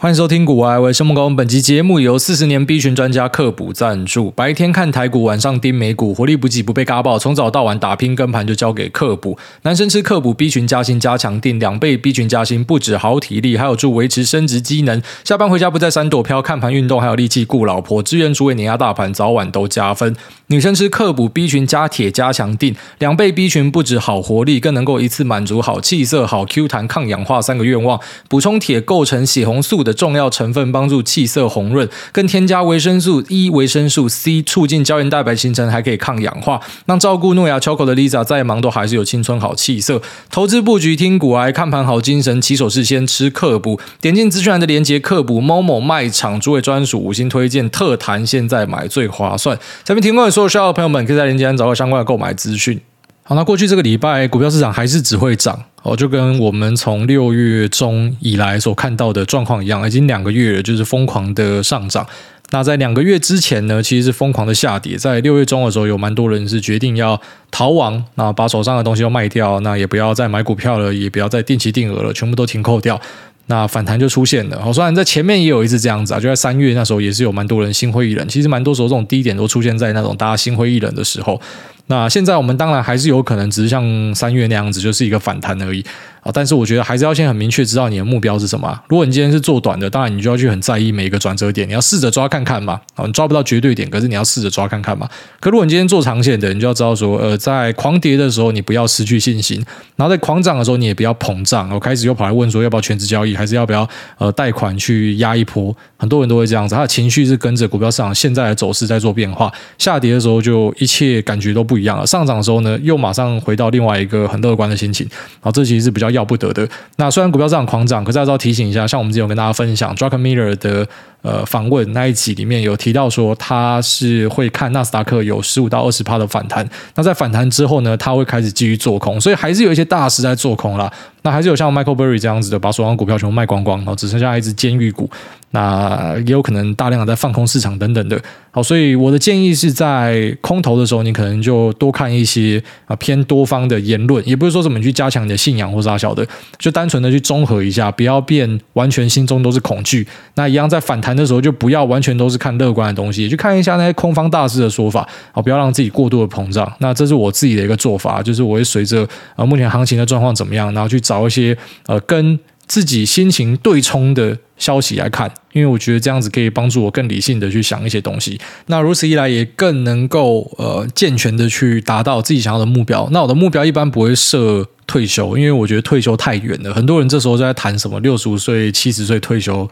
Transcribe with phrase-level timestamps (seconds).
[0.00, 1.28] 欢迎收听股癌，我是孟高。
[1.28, 4.30] 本集节目由四十年 B 群专家克卜赞助。
[4.30, 9.36] 白天看台股，晚上盯美股，活力不济，不被嘎爆，从早到晚打拼跟盘就交给克卜。
[9.60, 15.02] 男生吃克卜 B 群加薪加强定，两倍 B 群加薪，不止好体力，还有助维持生殖机能。
[15.22, 18.02] 下班回家不再闪躲飘，看盘运动还有力气顾老婆。
[18.02, 20.16] 支援主委碾压大盘，早晚都加分。
[20.46, 28.00] 女生吃克卜 B 群加铁加强定，两倍 B 群不止好活力，更能够一次满足好气色、好 Q 弹、抗氧化三个愿望。
[28.30, 29.89] 补充铁构成血红素的。
[29.92, 40.00] 重要成分帮助气色红润，更添加维生素 E、维生素 C，促进胶原蛋白形成，还可以抗氧化，让照顾诺亚 Choco 的 Lisa 再忙都还是有青春好气色。
[40.30, 49.58] 投资布局听股癌，看盘好精神，起手式先吃克补，点进资讯栏的连接，克卜 Momo 卖场诸位专属五星推荐特谈，现在买最划算。
[49.84, 52.80] 下面提供给所有需要的朋友们，可以在链接找到相关的购买资讯。
[53.30, 62.04] 好，那过去这个礼拜股票市场还是只会涨哦，就跟我们从六月中以来所看到的状况一样，已经两个月了，就是疯狂的上涨。
[62.50, 64.96] 那在两个月之前呢，其实是疯狂的下跌。
[64.96, 67.20] 在六月中的时候，有蛮多人是决定要
[67.52, 73.00] 逃亡，那把手上的东西都卖掉，那也不要再买股票了，也不要再定期定额了，全部都停扣掉。
[73.46, 74.60] 那反弹就出现了。
[74.60, 78.26] 好，虽然在前面也有一次这样子啊，就在三月那时候也是有蛮多人心灰意冷。
[78.26, 81.40] 其实蛮多时候这种低点都出现在那种大家心灰意冷的时候。
[81.86, 85.84] 那现在我们当然还是有可能，只是像三月那样子，就是一个反弹而已。
[86.22, 88.78] 啊，但是我觉得还是要先很明确知道你的目标是什么。
[88.88, 92.80] 如果你今天是做短的，当然你就要去很在意每一个转折点，你要试着抓看看嘛。
[92.94, 95.08] 啊，你抓不到绝对点，可是你要试着抓看看嘛。
[95.40, 99.64] 可如果你今天做长线的，你就要知道说，呃，在狂跌的时候你不要失去信心，
[99.96, 101.70] 然后在狂涨的时候你也不要膨胀。
[101.70, 105.74] 我开始又跑来问说，要不要全职交易，还是要不要呃贷款去压一波？
[105.96, 109.50] 很多人都会这样子，他的情绪是跟着股票市场现在的走势在做变化。
[109.78, 115.08] 下跌的时候就一切感觉都不一样了，上涨的时候呢又马上回到另外一个很乐观的心情。
[115.40, 116.68] 好，这其实是比较要不得的。
[116.96, 120.86] 那虽然股票市场狂涨，可是还是要提醒一下，像我们之前有跟大家分享 d r a c k m i l l e r 的
[121.22, 126.68] 呃访问那一集里面有提到说，他是会看纳斯达克有十五到二十趴的反弹。
[126.94, 130.92] 那在反弹之后呢，他会开始继续做空，所以还是有一些大师在做空啦。
[131.22, 135.10] 那还是有像 Michael Berry 这样子的，把手上股票全部卖光光，然后只剩下一只监狱股。
[135.50, 138.20] 那也有可能大量的在放空市场等等的。
[138.52, 146.26] 好，所以我的建议是在空头的时候，你可能就多看一些啊偏多方的言论，也不是说什么你去加强你的信仰或啥小的，
[146.58, 150.06] 就单纯的去综合一下，不要变完全心中都是恐惧。
[150.34, 156.72] 那一样在反弹的时候，就不要完全都是看乐观的东西，去看一下那些空方大师的说法，好，不要让自己过度的膨胀。
[156.78, 159.06] 那这是我自己的一个做法，就是我会随着
[159.36, 161.56] 呃目前行情的状况怎么样，然后去找一些
[161.86, 162.36] 呃跟
[162.70, 168.40] 自己心情对冲的消息来看，因为我觉得这样子可以帮助我更理性的去想一些东西。
[168.66, 173.08] 那如此一来，也更能够呃健全的去达到自己想要的目标。
[173.10, 176.72] 那我的目标一般不会设退休，因为我觉得退休太远了。
[176.72, 179.68] 很多人这时候就在谈什么六十五岁、七十岁退休。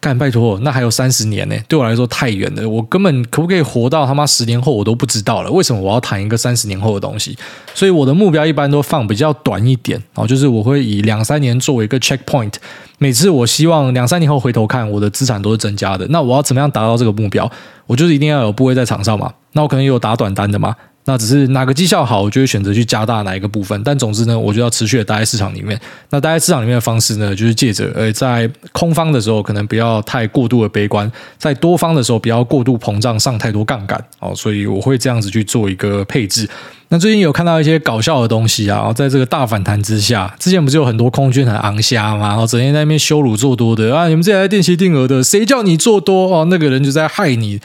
[0.00, 2.68] 干，拜托，那还有三十年呢，对我来说太远了。
[2.68, 5.50] 我根本可不可以活到他妈十年后，我都不知道了。
[5.50, 7.36] 为什么我要谈一个三十年后的东西？
[7.74, 12.54] 所以我的目标一般都放比较短一点，哦，就是我会以两三年作为一个 checkpoint。
[12.98, 16.06] 每次我希望两三年后回头看，我的资产都是增加的。
[16.08, 17.50] 那我要怎么样达到这个目标？
[17.86, 19.32] 我就是一定要有部位在场上嘛。
[19.52, 20.74] 那我可能有打短单的嘛。
[21.08, 23.82] 那只是哪个绩效好，我就会选择去加大哪一个部分。
[23.82, 25.80] 但总之呢，我就要持续的待在市场里面。
[26.10, 34.34] 那待在市场里面的方式呢，就是借着呃，在空方的时候可能不要太过度的悲观，在多方的时候不要过度膨胀，上太多杠杆哦。
[34.36, 36.46] 所以我会这样子去做一个配置。
[36.90, 42.28] 那最近有看到一些搞笑的东西啊，在这个大反弹之下，之前不是有很多空军很昂虾吗？
[42.28, 46.46] 然后整天在那边羞辱做多的啊，你们这些定期定额的，谁叫你做多哦？
[46.50, 47.58] 那个人就在害你。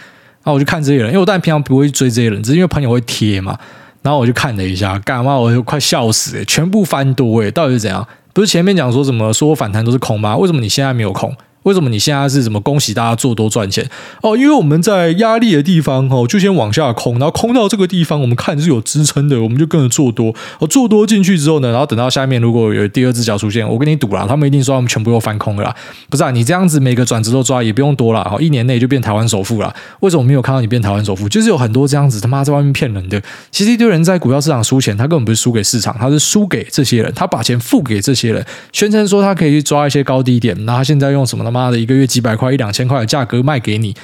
[0.43, 3.57] 然后我就看这些人，因为我当然平常不会追这些人，只是因为朋友会贴嘛。
[4.01, 5.33] 然后我就看了一下，干嘛？
[5.37, 8.05] 我就快笑死诶，全部翻多诶，到底是怎样？
[8.33, 10.35] 不是前面讲说什么说我反弹都是空吗？
[10.35, 11.33] 为什么你现在没有空？
[11.63, 13.89] 为什么你现在是怎么恭喜大家做多赚钱
[14.21, 14.37] 哦？
[14.37, 20.33] 因为我们在压力的地方哦，就先往下空，然后空到这个地方，我们看是有支撑的，我们就跟着做多。
[20.59, 25.75] 哦，做多进去之后呢，然后等到下面如果有第二只脚出现，我跟你赌啦，他们一定说他们全部又翻空了啦。
[26.09, 29.73] 不是啊，你这样子每个转折都抓，也不用多了，哦，一年内就变台湾首富了。
[30.01, 31.29] 为什么没有看到你变台湾首富？
[31.29, 33.21] 就是有很多这样子他妈在外面骗人的。
[33.51, 42.33] 其实一堆人在股票市场输钱，他根本不是输给市场，他是输给这些人，他把钱付给这些人，宣称说他可以去抓一些高低点，那他现在用什么呢妈的一个月几百。
[42.33, 43.95] 块一两千块的价格卖给你，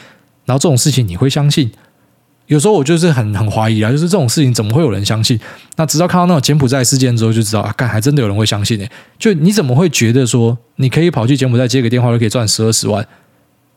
[0.46, 1.72] 然后这种事情你会相信？
[2.46, 5.40] 有时候我就是很很怀疑啊，就是这种事情怎么会有人相信？
[5.78, 8.86] 那直到看到那种柬埔寨事件之后，就知道啊，干还真的有人会相信呢。
[9.18, 13.04] 就你怎么会觉得说你可以跑去柬埔寨接个电话就可以赚十二十万？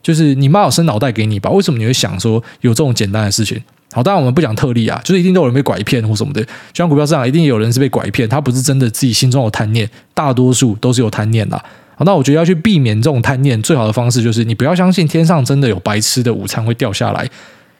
[0.03, 1.51] 就是你妈有生脑袋给你吧？
[1.51, 3.61] 为什么你会想说有这种简单的事情？
[3.93, 6.43] 好，当然我们不讲特例啊，就是一定都有人被拐骗或什么的。
[6.43, 11.63] 就像股票市场，一定有人是被拐骗，他不是真的自己心中有贪念，大多数都是有贪念的。
[12.05, 17.29] 那我觉得要去避免这种贪念，最好的方式就是你不要相信天上真的有白吃的午餐会掉下来。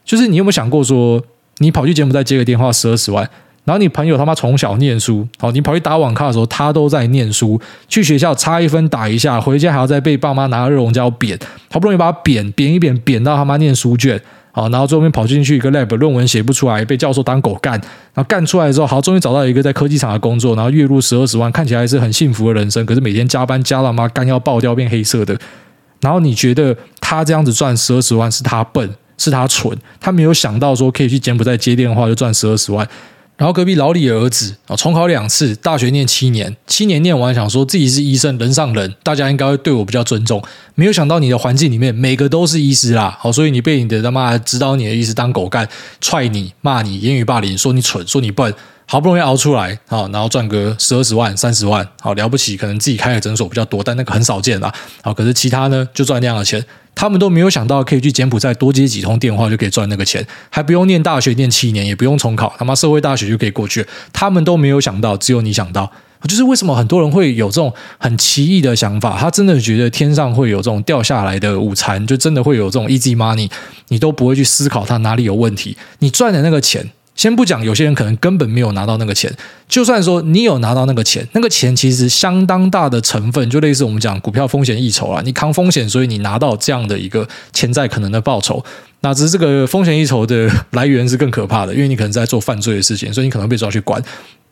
[0.05, 1.23] 就是你有没有想过说，
[1.59, 3.29] 你跑去柬埔寨接个电话十二十万，
[3.65, 11.39] 然后你朋友他妈从小念书，好，你跑去打网咖的时候他都在念书，去学校差一分打一下，回家还要再被爸妈拿热熔胶扁，
[11.71, 14.21] 好不容易把它扁扁一扁扁到他妈念书卷。
[14.55, 17.73] 好，然后最后面跑进去一个 lab，论文写不出来，被教授当狗干。
[18.13, 22.85] 然后干出来之后，好，终于找到一个在科技厂的工作，然后月入十二十万，看起来是很幸福的人生。
[22.85, 25.35] 可是每天加班加到妈肝要爆掉，变黑色的。
[26.03, 32.87] 然后你觉得他这样子赚十二十万是他笨，是他蠢，他没有想到说可以去柬埔寨接电话就赚十二十万。
[33.43, 40.41] 然后隔壁老李的儿子啊，重考两次，大学念七年，七年念完想说自己是医生，人上人，大家应该会对我比较尊重。
[40.77, 45.69] 没有想到你的环境里面每个都是医师啦，好，所以你被你的他妈指导你的医师当狗干，
[46.01, 48.55] 踹你、骂你、言语霸凌，说你蠢，说你笨。
[48.87, 54.73] 好不容易熬出来，好，然后赚个十二十万、三十万，好了不起，可能自己开的诊所比较多，但那个很少见啦。
[55.03, 56.63] 好，可是其他呢，就赚那样的钱，
[56.95, 63.87] 他们都没有想到可以去柬埔寨多接几通电话就可以赚那个钱，还不用念大学念七年，也不用重考，他妈社会大学就可以过去。
[64.13, 65.91] 他们都没有想到，只有你想到。
[66.29, 73.51] 就是为什么很多人会有这种很奇异的想法，他真的觉得天上会有这种掉下来的午餐，就真的会有这种 easy money，
[73.89, 76.89] 你都不会去思考它哪里有问题，你赚的那个钱。
[77.15, 79.33] 先不讲，有些人可能根本没有拿到那个钱。
[79.69, 88.65] 就算说你有拿到那个钱，那个钱其实相当大的成分，就类似我们讲股票风险溢筹啊，你扛风险，所以你拿到这样的一个潜在可能的报酬。
[89.01, 94.03] 那只是这个风险溢筹的来源是更可怕的，因为你可能在做犯罪的事情，所以你可能被抓去关。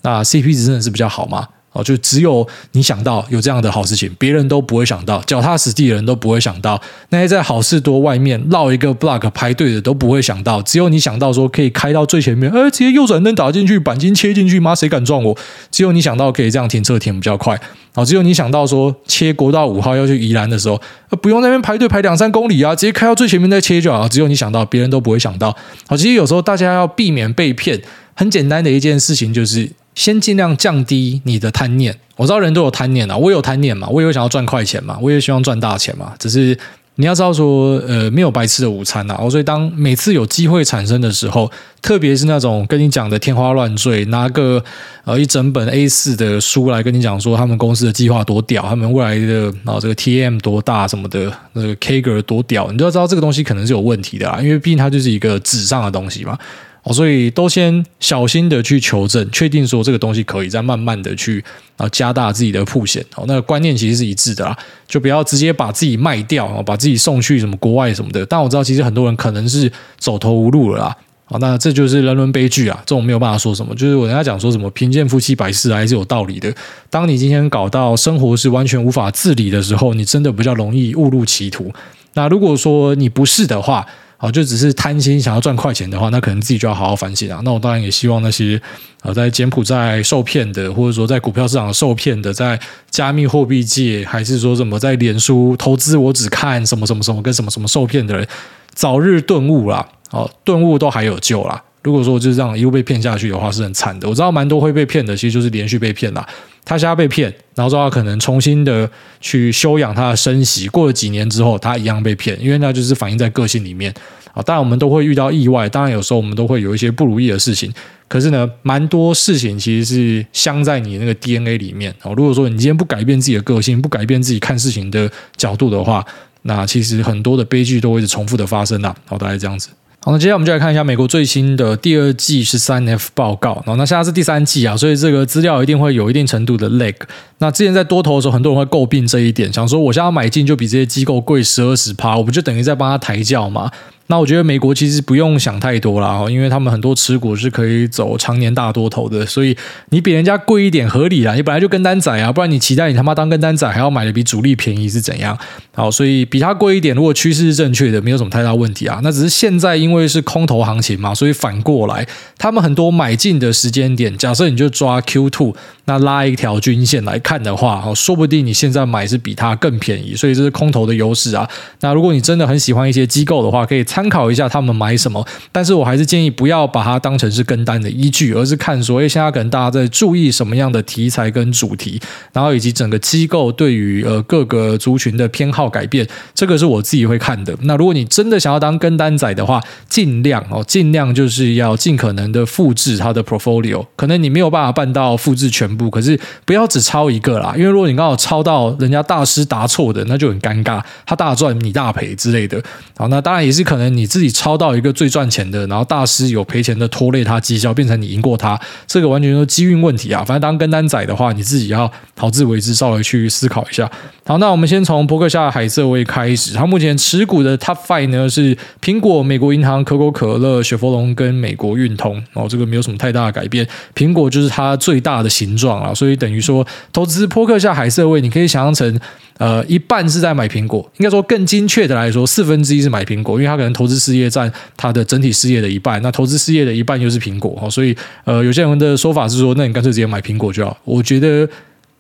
[0.03, 1.47] 那 CP 值真的是比较好吗？
[1.73, 6.81] 哦，就只有你想到有这样的好事情，别人都不会想到，脚踏实地的人都不会想到，
[7.11, 15.37] 那些在好事多外面绕一个 block 排队的都不会想到，只有你想到说可以开到最前面，哎，直接右转灯打进去，钣金切进去，妈谁敢撞我？
[15.71, 17.57] 只有你想到可以这样停车停比较快，
[17.95, 20.81] 哦，只有你想到说切国道五号要去宜兰的时候，
[21.23, 24.09] 不用那边排队排两三公里啊，直接开到最前面再切就好。
[24.09, 25.57] 只有你想到，别人都不会想到。
[25.87, 27.81] 好，其实有时候大家要避免被骗，
[28.15, 29.71] 很简单的一件事情就是。
[30.01, 31.95] 先尽量降低你的贪念。
[32.17, 36.15] 我知道人都有贪念啊，我有贪念嘛，我也有想要赚快钱嘛，我也希望赚大钱嘛。
[36.19, 36.59] 只是
[36.95, 39.19] 你要知道说，呃，没有白吃的午餐呐。
[39.31, 41.53] 所以当每次有机会产生的时候，
[41.83, 44.65] 特别是那种跟你讲的天花乱坠，拿个
[45.05, 56.39] 呃一整本 A 四的书来跟你讲说他们公司的计划多屌，他们未来的啊这个 TM 多大什么的，那个 Kager 多屌，你就要知道这个东西可能是有问题的啊，因为毕竟它就是一个纸上的东西嘛。
[56.83, 61.45] 哦，所以都先小心的去求证，确定说这个东西可以，再慢慢的去
[61.77, 63.05] 啊加大自己的铺险。
[63.17, 64.57] 哦，那观念其实是一致的啦，
[64.89, 68.25] 就不要直接把自己卖掉，把自己送去什么国外什么的。
[68.27, 70.97] 但我知道，其实很多人可能是走投无路了啦。
[71.39, 73.73] 那这就是人伦悲剧啊，这种没有办法说什么。
[73.77, 76.53] 就是我跟他讲说什么贫贱夫妻百事哀还是有道理的。
[76.89, 81.73] 当你今天搞到生活是完全无法自理的时候，你真的比较容易误入歧途。
[82.15, 83.87] 那如果说你不是的话，
[84.21, 87.41] 啊，就只是贪心想要赚快钱的话，那可能自己就要好好反省啊。
[87.43, 88.61] 那我当然也希望那些
[89.01, 98.29] 啊在柬埔寨受骗的，或者说在股票市场受骗的，在加密货币界，还是说什么在脸书投资，我只看什么什么什么跟什么什么受骗的人，
[98.75, 99.89] 早日顿悟啦。
[100.11, 101.63] 哦，顿悟都还有救啦。
[101.83, 104.09] 如果说就是这样一路被骗下去的话，是很惨的。
[104.09, 106.27] 我知道蛮多会被骗的，其实就是连续被骗啦。
[106.65, 108.89] 他现在被骗，然后之后他可能重新的
[109.21, 113.93] 去修养他的生息，过了几年之后，他一样被骗，因为那就是反映在个性里面
[114.35, 114.43] 啊。
[114.43, 117.73] 当然我们都会遇到意外，当然有时候我们都会有一些不如意的事情，
[118.07, 122.13] 可是呢，蛮多事情其实是镶在你那个 DNA 里面啊。
[122.15, 126.05] 如果说你今天不改变自己的个性，不改变自己看事情的角度的话，
[126.43, 128.95] 那其实很多的悲剧都会是重复的发生的。
[129.07, 129.71] 好，大概这样子。
[130.03, 133.63] 好，那接下来我们就来看一下美国最新的第二季十三 F 报告。
[133.67, 136.95] 然后，那现在是第三季啊，所以这个资料一定会有一定程度的 lag。
[137.37, 143.71] 那之前在多头的时候，很多人会诟病这一点，想说我现在买进就比这些机构贵十二十趴，我不就等于在帮他抬轿吗？
[144.11, 149.57] 那我觉得美国其实不用想太多啦，因为他们很多持股是可以走常年大多头的，所以
[149.91, 151.33] 你比人家贵一点合理啦。
[151.35, 155.39] 你本来就跟单仔啊，不然你期待你他妈当跟单仔还要买的比主力便宜是怎样？
[155.73, 158.99] 好，所以比它贵一点，如果趋势是正确的，没有什么太大问题啊。
[159.05, 162.05] 那只是现在因为是空头行情嘛，所以反过来，
[162.37, 171.49] 他们很多买进的时间点，假设你就抓 Q two，那拉一条均线来看的话，哦，说不定你现在买是比它更便宜，所以这是空头的优势啊。
[171.81, 182.01] 那如果你真的很喜欢一些机构的话，可以参参考一下他们买什么，但是我还是建议不要把它当成是跟单的依据，而是看说，哎，现在可能大家在注意什么样的题材跟主题，
[182.33, 187.55] 然后以及整个机构对于呃各个族群的偏好改变，这个是我自己会看的。
[187.65, 195.91] 那如果你真的想要当跟单仔的话，尽量哦，尽量就是要尽可能的复制它的 portfolio，可能你没有办法办到复制全部。
[195.91, 202.59] 可是不要只抄一个啦，因为如果你刚好抄到人家大师答错的，那就很尴尬，他大赚你大赔之类的。
[202.97, 210.25] 好，那当然也是可能你自己抄到一个最赚钱的，然后大师有赔钱的拖累他绩效，变成你赢过他，这个完全都机运问题啊。
[210.25, 213.91] 反正当跟单仔的话，你自己要好自为之，稍微去思考一下。
[214.25, 222.23] 好，那我们先从波克夏海瑟威开始，他目前持股的 Top Five 呢是苹果、美国银行、可口可乐、雪佛龙跟美国运通。
[222.35, 229.01] 哦，这个没有什么太大的改变，苹果就是它最大的形状了，所以等于说投资波克夏海瑟威，你可以想象成，
[229.39, 241.49] 呃，一半是在买苹果，应该说更精确的来说，四分之一是买苹果，因为它可能投资事业占它的整体事业的一半，那投资事业的一半又是苹果，所以呃，有些人的说法是说，那你干脆直接买苹果就好，我觉得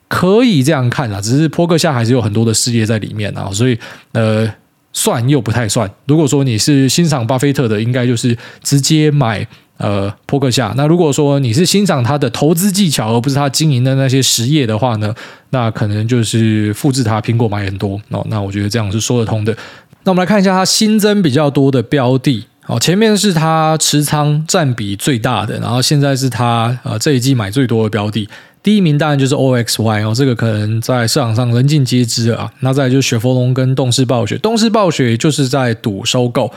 [0.08, 3.78] 可以这样看啊，只是波克夏还是有很多的事业在里面啊，所以
[4.12, 4.52] 呃。
[4.92, 5.88] 算又不太算。
[6.08, 9.46] 如果说你是欣赏巴菲特的，应该就是直接买
[9.76, 10.74] 呃波克夏。
[10.76, 15.14] 那如果说你是欣赏他的投资技巧，而不是他经营的那些实业的话呢，
[15.50, 18.26] 那可能就是复制他苹果买很多哦。
[18.28, 19.56] 那我觉得这样是说得通的。
[20.04, 22.46] 那我们来看一下它新增比较多的标的。
[22.66, 28.28] 哦，前面是它持仓占比最大的，然后现在是它呃这一季买最多的标的。
[28.62, 32.52] 第一名当然就是 OXY 哦，这个可能在市场上人尽皆知啊。
[32.60, 36.52] 那再来就是雪佛龙跟动视暴雪，动视暴雪就是在赌收购。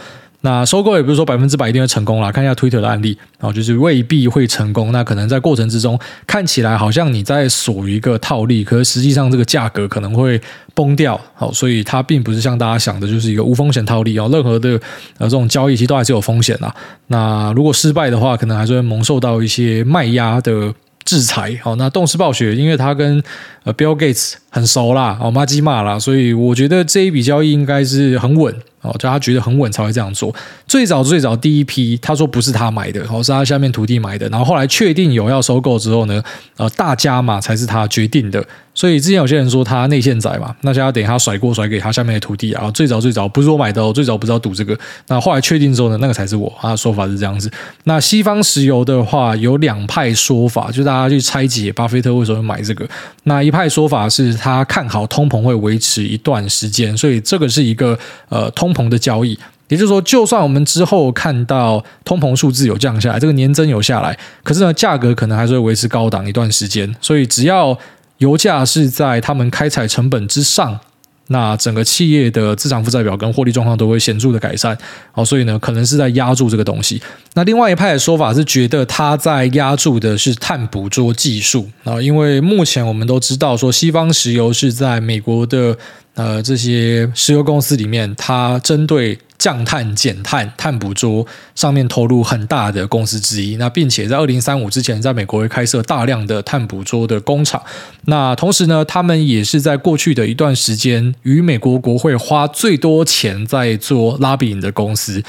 [0.45, 4.91] 那收购也不是说百分之百一定会成功啦，看一下 Twitter 的案例，然后就是未必会成功。
[4.91, 5.97] 那可能在过程之中
[6.27, 10.39] 看起来好像你在锁一个套利，可是实际上这个价格可能会
[10.73, 11.19] 崩掉。
[11.33, 14.29] 好，所以它并不是像大家想的，就是一个无风险套利哦。
[14.31, 14.71] 任何的
[15.17, 16.75] 呃这种交易其实都还是有风险啦。
[17.07, 20.73] 那如果失败的话，可能还是会蒙受到一些卖压的。
[21.05, 23.21] 制裁，好，那动视暴雪，因为他跟
[23.65, 28.55] 呃 Bill Gates 很熟啦，哦，麻吉嘛啦，所以我觉得这一笔交易应该是很稳。
[28.83, 30.31] 哦，就他觉得很稳才会这样做。
[30.67, 34.29] 最早最早第一批，他说不是他买的，哦，是他下面徒弟买的。
[34.29, 36.21] 然后后来确定有要收购之后呢，
[36.57, 38.45] 呃，大家嘛才是他决定的。
[38.75, 42.69] 所以之前有些人说他内线仔嘛，那现在等他甩锅甩给他下面的徒弟啊。
[42.71, 44.77] 最早最早不是我买的哦，最早不知道赌这个。
[45.07, 46.51] 那后来确定之后呢，那个才是我。
[46.59, 47.49] 他的说法是这样子。
[47.83, 52.83] 那西方石油的话有两派说法，就大家去拆解巴菲特为什么买这个。
[53.25, 57.97] 那一派说法是他看好通膨会维持一段时间，所以这个是一个
[58.29, 58.72] 呃通。
[58.73, 59.37] 通膨的交易，
[59.67, 66.93] 也就是说，就算我们之后看到通膨数字有降下来，这个年增有下来，可是呢，价格可能还是会维持高档一段时间。
[66.99, 67.77] 所以，只要
[68.17, 70.79] 油价是在他们开采成本之上，
[71.27, 74.77] 那整个企业的资产负债表跟获利状况都会显著的改善。
[75.11, 77.01] 好，所以呢，可能是在压住这个东西。
[77.33, 85.77] 那另外一派的说法是觉得它在压住的是碳捕捉技术啊，因为目前我们都知道说，西方石油是在美国的。
[86.15, 93.57] 呃，这些石油公司里面，它针对降碳、减碳、碳捕捉上面投入很大的公司之一。
[93.57, 97.61] 那并且在二零三五之前，在美国会开设大量的碳捕捉的工厂。
[98.05, 105.21] 那同时呢，他们也是在过去的一段时间，与美国国会花最多钱在做 lobbying 的公司。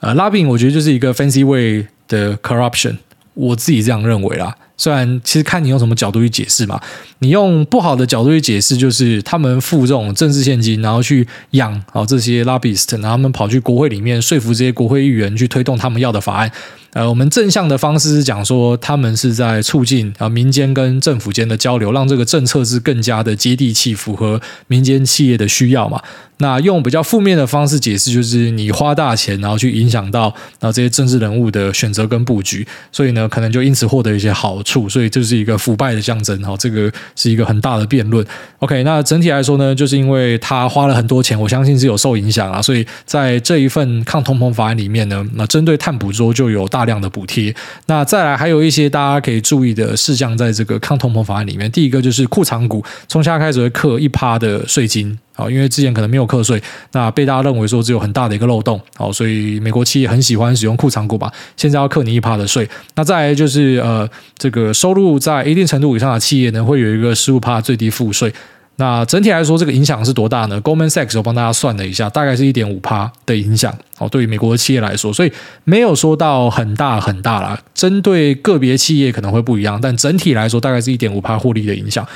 [0.00, 2.96] 呃，lobbying 我觉得就是一个 fancy way 的 corruption，
[3.34, 4.56] 我自己这样认为啦。
[4.80, 6.80] 虽然其实看你用什么角度去解释嘛，
[7.18, 16.50] 你用不好的角度去解释，就是他们付这种政治献金，然后去养啊这些 lobbyist，然后他们跑去国会里面说服这些国会议员去推动他们要的法案。
[16.92, 26.02] 呃，我们正向的方式是讲说，他们是在促进啊民间跟政府间的交流，让这个政策是更加的接地气，符合民间企业的需要嘛。
[26.38, 36.54] 那用比较负面的方式解释，就是你花大钱，然后去影响到啊这些政治人物的选择跟布局，所以呢，可能就因此获得一些好处处，所以这是一个腐败的象征哈。
[36.58, 38.24] 这个是一个很大的辩论。
[38.58, 46.84] OK，那整体来说呢，就是因为他花了很多钱，我相信是有受影响啊，所以在这一份抗通膨法案里面呢，那针对碳捕捉就有大。
[46.90, 47.54] 量的补贴，
[47.86, 68.32] 那再来还有一些大家可以注意的事项，在这个抗通膨法案里面，第一个就是库藏股从现在开始会课一趴的税金啊，因为之前可能没有课税，那被大家认为说只有很大的一个漏洞，好，所以美国企业很喜欢使用库藏股吧，现在要课你一趴的税，那再来就是呃，这个收入在一定程度以上的企业呢，会有一个十五趴最低赋税。
[68.76, 73.70] 那整体来说，这个影响是多大呢？Goldman Sachs 我帮大家算了一下，大概是一点五趴的影响。
[73.98, 75.30] 哦，对于美国的企业来说，所以
[75.64, 77.60] 没有说到很大很大啦。
[77.74, 82.06] 针对个别企业可能会不一样，但整体来说，大概是一点五趴获利的影响。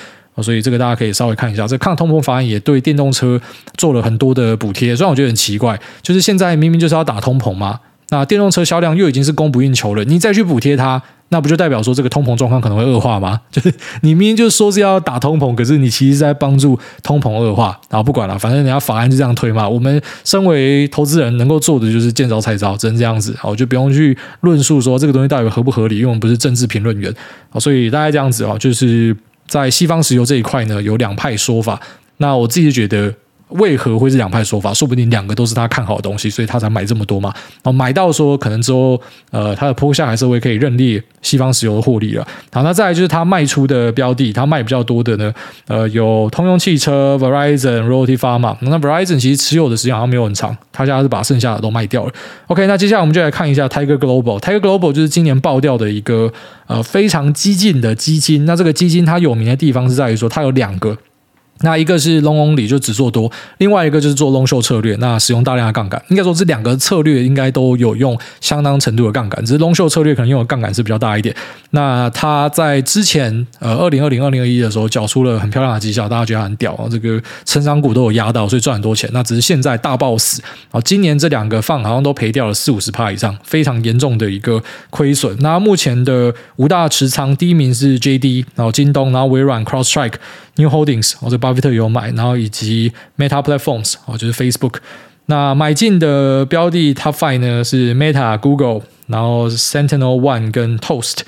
[0.42, 1.66] 所以这个大家可以稍微看一下。
[1.66, 3.40] 这抗通膨法案也对电动车
[3.76, 7.80] 做了很多的补贴，虽然我觉得很奇怪，就是现在明明就是要打通膨嘛。
[8.10, 13.40] 那电动车销量又已经是供不应求了，你再去补贴它，那不就代表说这个通膨状况可能会恶化吗？
[13.50, 13.72] 就是
[14.02, 17.80] 你明明就说是要打通膨，可是你其实在帮助通膨恶化。
[17.88, 19.66] 然后不管了，反正人家法案就这样推嘛。
[19.66, 23.34] 我们身为投资人能够做的就是见招拆招，只能这样子。
[23.42, 27.12] 我就不用去论述说这个东西到底合不合理，因为我们不是政治评论员。
[27.58, 31.80] 所以大概这样子啊，就是在西方石油这一块呢，有两派说法。
[32.18, 33.14] 那我自己觉得。
[33.50, 34.74] 为何会是两派说法？
[34.74, 37.32] 说不定两个都是他看好的东西，所以他才买这么多嘛。
[37.62, 42.26] 然后买到说可能之后，呃，他的坡下还是会可以认列西方石油的获利了。
[42.50, 45.32] 好，那再来就是他卖出的标的，他卖比较多的呢，
[45.68, 48.56] 呃，有通用汽车、Verizon、r o t y Pharma。
[48.60, 52.12] 那 Verizon 其实持有的时间好像没有很长，他现在是把剩下的都卖掉了。
[52.48, 54.40] OK，那接下来我们就来看一下 Tiger Global。
[54.40, 56.32] Tiger Global 就是今年爆掉的一个
[56.66, 58.44] 呃非常激进的基金。
[58.46, 60.96] 那这个基金它有名的地方是在于说，它有两个。
[61.60, 66.02] 那一个是 long only 就只做多，另外一个就是做 long short 策略，那使用大量的杠杆。
[66.08, 71.34] 应该说这两个策略应该都有用相当程度的杠杆，只是 long short 策略可能用的杠杆是比较大一点。
[71.70, 79.08] 那他在之前呃二零二零二零二一的时候缴出了很漂亮的绩效，大家觉得很屌啊，这个成长股都有压到，所以赚很多钱。
[79.12, 85.36] 那只是现在大爆死啊，今年这两个放好像都赔掉了四五十趴以上，非常严重的一个亏损。
[85.40, 90.14] 那目前的五大持仓，第一名是 JD，然后京东，然后微软，Cross Strike
[90.56, 94.76] New Holdings，哦，这巴菲特有买，然后以及 Meta Platforms，哦，就是 Facebook。
[95.26, 101.18] 那买进的标的 Top Five 呢是 Meta、Google，然后 Sentinel One 跟 Toast。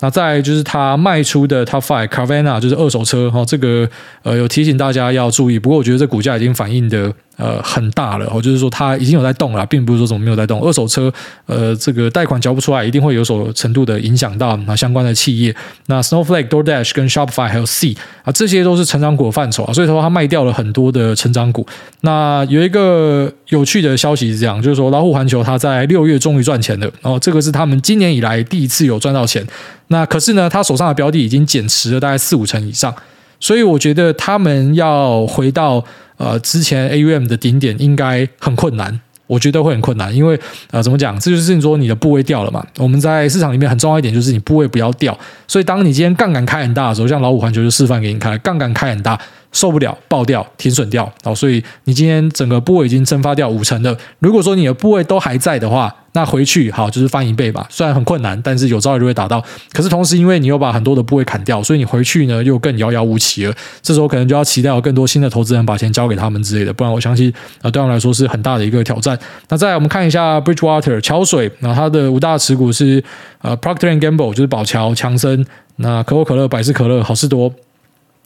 [0.00, 3.88] 那再就是他卖出的 Top Five Carvana，就是二手车，哈，这个
[4.24, 5.60] 呃有提醒大家要注意。
[5.60, 7.14] 不过我觉得这股价已经反映的。
[7.38, 10.60] 呃，很大了，就是说它已经有在动了，并不是说怎么没有在动。
[10.62, 11.12] 二手车，
[11.46, 15.54] 呃，这个贷款交不出来，一定会有所程度的影响到那相关的企业。
[15.86, 21.66] 那 Snowflake、DoorDash 跟 Shopify 还有 Sea 啊，这些都是成长股的范畴啊，所以说它卖掉了很多的成长股。
[22.02, 29.44] 那有一个有趣的消息是这样，就是说老虎环球它在六月终于赚钱了，然后这个是他们今年以来第一次有赚到钱。
[29.88, 32.94] 那可是呢，他手上的标的已经减持了大概四五成以上，
[33.40, 35.82] 所以我觉得他们要回到。
[36.22, 40.38] 呃，之前 AUM 的顶点应该很困难，我觉得会很困难，因为
[40.70, 41.18] 呃，怎么讲？
[41.18, 42.64] 这就是你说你的部位掉了嘛。
[42.78, 49.18] 我们在市场里面很重要一点就是你部位不要掉，所以当你今天杠杆开很大的时候，像老五环球就示范给你看，杠杆开很大。
[49.52, 53.96] 受不了，爆掉，停损掉，哦，所以你今天整个部位已经蒸发掉五成了。
[54.18, 57.66] 如果说你的部位都还在的话，那回去好就是翻一倍吧。
[57.70, 59.42] 虽然很困难，但是有朝一日会达到。
[59.72, 63.54] 可是同时，因为你又把很多的部位砍掉，所以你回去呢又更遥遥无期了。
[63.80, 69.18] 这时候可能就要期待有更多新的投资人把钱交给他们之类的，不然我相信啊，对他们来说是很大的一个挑战。
[69.48, 73.02] 那再来我们看一下 Bridgewater 桥水，那它的五大持股是
[73.40, 75.44] 呃 Procter and Gamble 就是宝桥、强生，
[75.76, 77.52] 那可口可乐、百事可乐、好事多。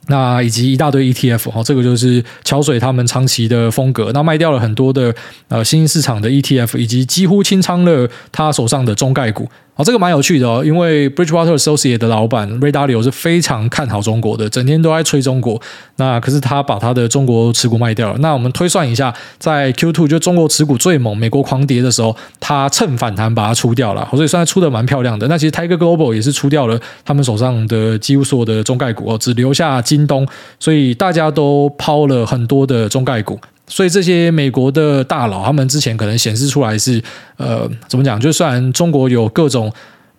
[0.09, 4.11] 那以及一大堆 ETF 哈，这个就是桥水他们长期的风格。
[4.12, 5.14] 那卖掉了很多的
[5.49, 9.49] 呃新兴市场的 ETF，以及几乎清仓了他手上的中概股。
[9.77, 15.61] 哦，这个蛮有趣的哦，因为 Bridgewater Associate 的老板 Ray Dalio 是非常看好中国的，整天都在吹中国。
[15.97, 18.19] 那可是他把他的中国持股卖掉了。
[18.21, 25.29] 那我们推算一下，在 Q2 就中国持股最猛，美国狂跌的时候，他趁反弹把它出掉了，所以算是出的蛮漂亮的。
[25.29, 30.27] 那其实 Tiger Global 也是出掉了他们手上的几乎所有的中概股哦，只留下京东，
[30.59, 33.39] 所以大家都抛了很多的中概股。
[33.69, 37.03] 所以这些美国的大佬，他们之前可能显示出来是，
[37.37, 38.19] 呃，怎么讲？
[38.21, 39.73] 就算中国有各种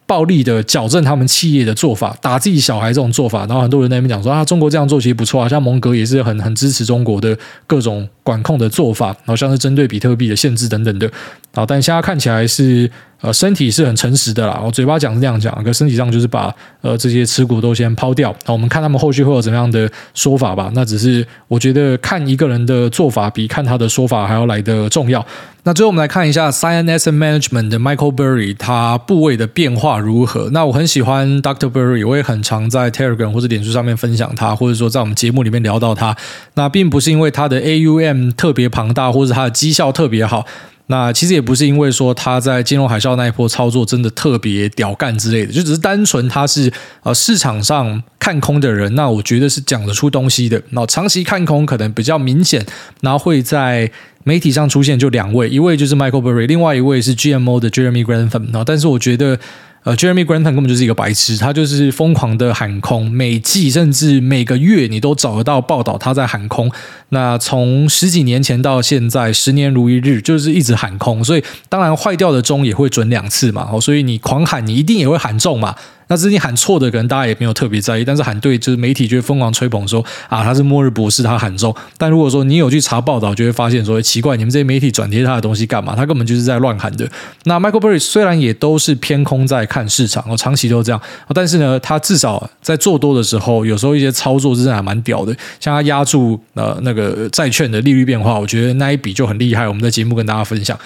[0.06, 11.10] 暴力的矫正他们企业的做法，打自己小孩这种做法，然后很多人在那边讲说啊，中国这样做其实不错啊，像蒙格也是很很支持中国的各种管控的做法，然后像是针对比特币的限制等等的，
[11.54, 12.90] 啊，但现在看起来是。
[13.20, 18.36] 呃，身体是很诚实的啦，我嘴巴讲是这样讲，可身体上就是把呃这些持股都先抛掉。
[18.46, 20.70] 那我们看他们后续会有怎么样的说法吧。
[20.76, 25.26] 那只是我觉得看一个人的做法比看他的说法还要来得重要。
[25.64, 30.50] 那最后我们来看一下 Cyan Asset Management 的 Michael Berry 他部位的变化如何？
[30.52, 31.72] 那我很喜欢 Dr.
[31.72, 36.16] Berry，我也很常在 Telegram 或者脸书上面分享他，或者说在我们节目里面聊到他。
[36.54, 40.46] 那并不是因为他的 AUM 特别庞大，或者他的绩效特别好。
[40.88, 46.72] 那其实也不是因为说他在金融海啸那一波操作真的特别屌干之类的，就只是单纯他是
[47.04, 50.62] 呃市场上看空的人，那我觉得是讲得出东西的。
[50.72, 52.66] 那长期看空可能比较明显，
[53.02, 53.92] 然后会在
[54.24, 58.48] 媒体上出现就两位，一位就是 Michael Berry，另外一位是 GMO 的 Jeremy Grantham。
[58.52, 59.40] 那但是我觉得。
[59.88, 66.70] 呃，Jeremy Grantham 根本就是一个白痴，他就是疯狂的喊空，每季甚至每个月你都找得到报道他在喊空。
[67.08, 75.74] 那从十几年前到现在，十年如一日，就是一直喊空，所以当然坏掉的钟也会准两次嘛，所以你狂喊，你一定也会喊中嘛。
[76.08, 81.76] 那之前喊错的，可能大家也没有特别在意，但是喊对，就是媒体就会疯狂吹捧说啊，他是末日博士，他喊中。
[81.98, 85.96] 但如果说你有去查报道，就会发现说奇怪，你们这些媒体转贴他的东西干嘛？
[85.96, 87.10] 他根本就是在乱喊的。
[87.44, 91.02] 那 Michael Burry 虽然也都是偏空在看市场，哦，长期都这样，
[91.34, 99.68] 但是呢，他至少在做多的时候，有时候一些操作真的还蛮屌的，像他压住呃那个债券的利率变化，我觉得那一笔就很厉害。
[99.68, 100.78] 我们在节目跟大家分享。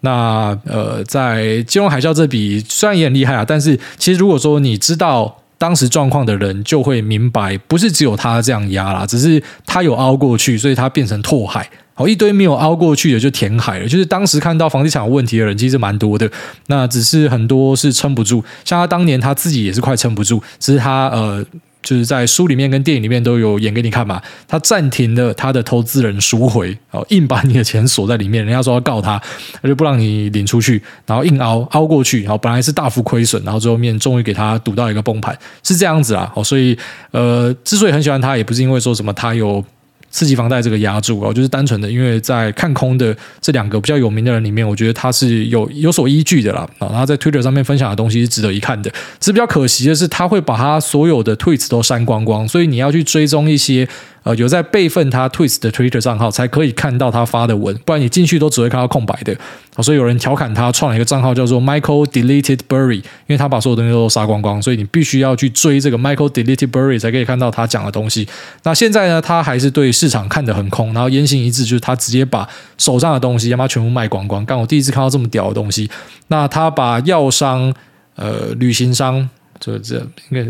[0.00, 11.68] 那呃，在金融海啸这笔虽然也很厉害啊，但是其实如果说你知道当时状况的人，就会明白，不是只有他这样压啦，只是他有凹过去，所以他变成拓海。
[11.92, 13.86] 好，一堆没有凹过去的就填海了。
[13.86, 16.30] 就是当时看到房地产有问题的人，其实蛮多的。
[16.68, 21.44] 那只是很多是撑不住，像他当年他自己也是快撑不住，只是他呃。
[21.82, 29.20] 就是在书里面跟电影里面都有演给你看嘛，他暂停了他的投资人赎回，哦，硬把你的钱锁在里面，人家说要告他，
[29.62, 36.76] 他就不让你领出去，然后硬凹凹过去，然后本来是大幅亏损，然后最后面终于给他赌到一个崩盘，是这样子啊，哦，所以
[37.10, 39.64] 呃，之所以很喜欢他，也不是因为说什么他有。
[40.10, 46.68] 刺激房贷这个压住啊，就是单纯的，因为在看空的这两个比较有名的人里面，我觉得他是有有所依据的啦。
[46.78, 48.90] 啊，他在 Twitter 上面分享的东西是值得一看的。
[49.18, 53.88] 只是比较可惜的是，他会把他所有的 tweets 都删光光，所以你要去追踪一些。
[54.22, 59.34] 呃，有在备份他 Twist 的 Twitter 账号，才可以看到他发的文，不然你进去都只会看到空白的。
[59.82, 68.28] 所以有人调侃他创了一个账号叫做 Michael Deleted Burry，因为他把所有东西都杀光光，所以你必须要去追这个 Michael Deleted Burry 才可以看到他讲的东西。
[68.64, 74.44] 那现在呢，他还是对市场看得很空，然后言行一致，就是他直接把手上的东西要把它全部卖光光。
[74.44, 75.90] 刚我第一次看到这么屌的东西。
[76.28, 77.72] 那他把药商、
[78.16, 79.26] 呃，旅行商，
[79.58, 79.96] 这这
[80.28, 80.46] 应该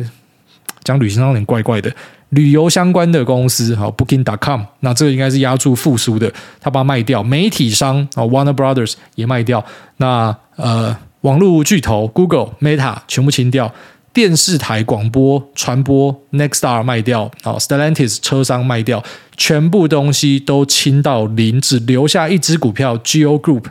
[0.82, 1.90] 讲旅行商有点怪怪的。
[2.30, 7.22] 旅游相关的公司，好，Booking.com，那这个应该是押注复苏的，他把它卖掉。
[7.22, 9.64] 媒体商啊，Warner Brothers 也卖掉。
[9.98, 13.72] 那呃，网络巨头 Google、Meta 全部清掉。
[14.12, 19.04] 电视台广播传播 Next Star 卖掉，好，Stellantis 车商卖掉，
[19.36, 23.66] 全部东西都清到零，只留下一只股票 GEO Group。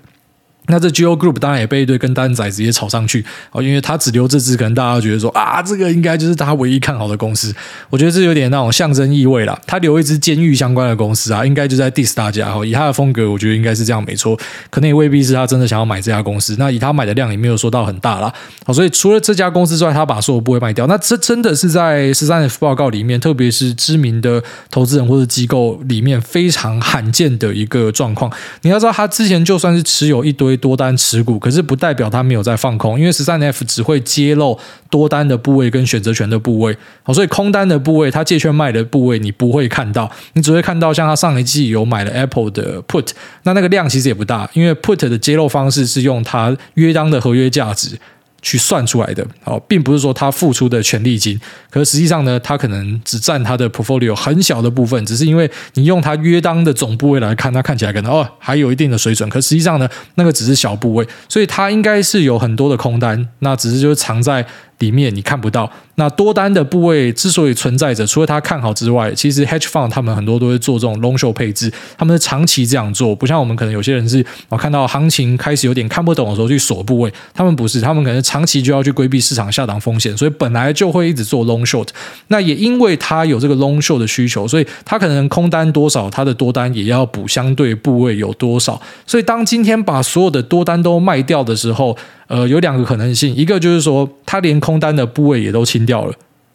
[0.72, 7.52] 那这 G O Group 当然也被一堆跟单仔直接炒上去哦，因为他只留这只，可能大家觉得说啊，这个应该就是他唯一看好的公司。
[7.90, 9.60] 我觉得这有点那种象征意味啦。
[9.66, 12.56] 他留一只监狱相关的公司啊，应该就在 diss 大家。
[12.64, 14.38] 以他的风格，我觉得应该是这样没错。
[14.70, 16.56] 可能也未必是他真的想要买这家公司。
[16.60, 18.32] 那以他买的量也没有说到很大啦。
[18.64, 20.86] 好，所以除了这家公司之外，他把所有部位卖掉。
[20.86, 28.32] 那这真的是在十三 F 报告里面，特别是知名的投资人或者机构里面非常罕见的一个状况。
[28.62, 30.59] 你要知道，他之前就算是持有一堆。
[30.60, 43.10] 多单持股，可是不代表它没有在放空，因为十三 F 只会揭露多单的部位跟选择权的部位，好，所以空单的部位，它借券卖的部位你不会看到，你只会看到像他上一季有买了 Apple 的 Put，
[43.44, 47.98] 那那个量其实也不大，因为 Put 的揭露方式是用它约当的合约价值。
[48.42, 64.46] 去算出来的，哦，并不是说他付出的权利金，可实际上呢，他可能只占他的 portfolio 很小的部分，只是因为你用他约当的总部位来看，他看起来可能哦还有一定的水准，可实际上呢，那个只是小部位，所以他应该是有很多的空单，那只是就是藏在。
[64.80, 81.90] 里面你看不到，那多单的部位之所以存在着，除了他看好之外，其实 hedge fund 他们很多都会做这种 long short 配置，他们是长期这样做，不像我们可能有些人是我看到行情开始有点看不懂的时候去锁部位，他们不是，他们可能长期就要去规避市场下档风险，所以本来就会一直做 long short。
[82.28, 88.82] 那也因为他有这个 long short 的需求，所以他可能空单多少，他的多单也要补相对部位有多少。
[89.06, 91.98] 所以当今天把所有的多单都卖掉的时候，
[92.30, 96.14] 呃，有两个可能性，一个就是说，他连空单的部位也都清掉了，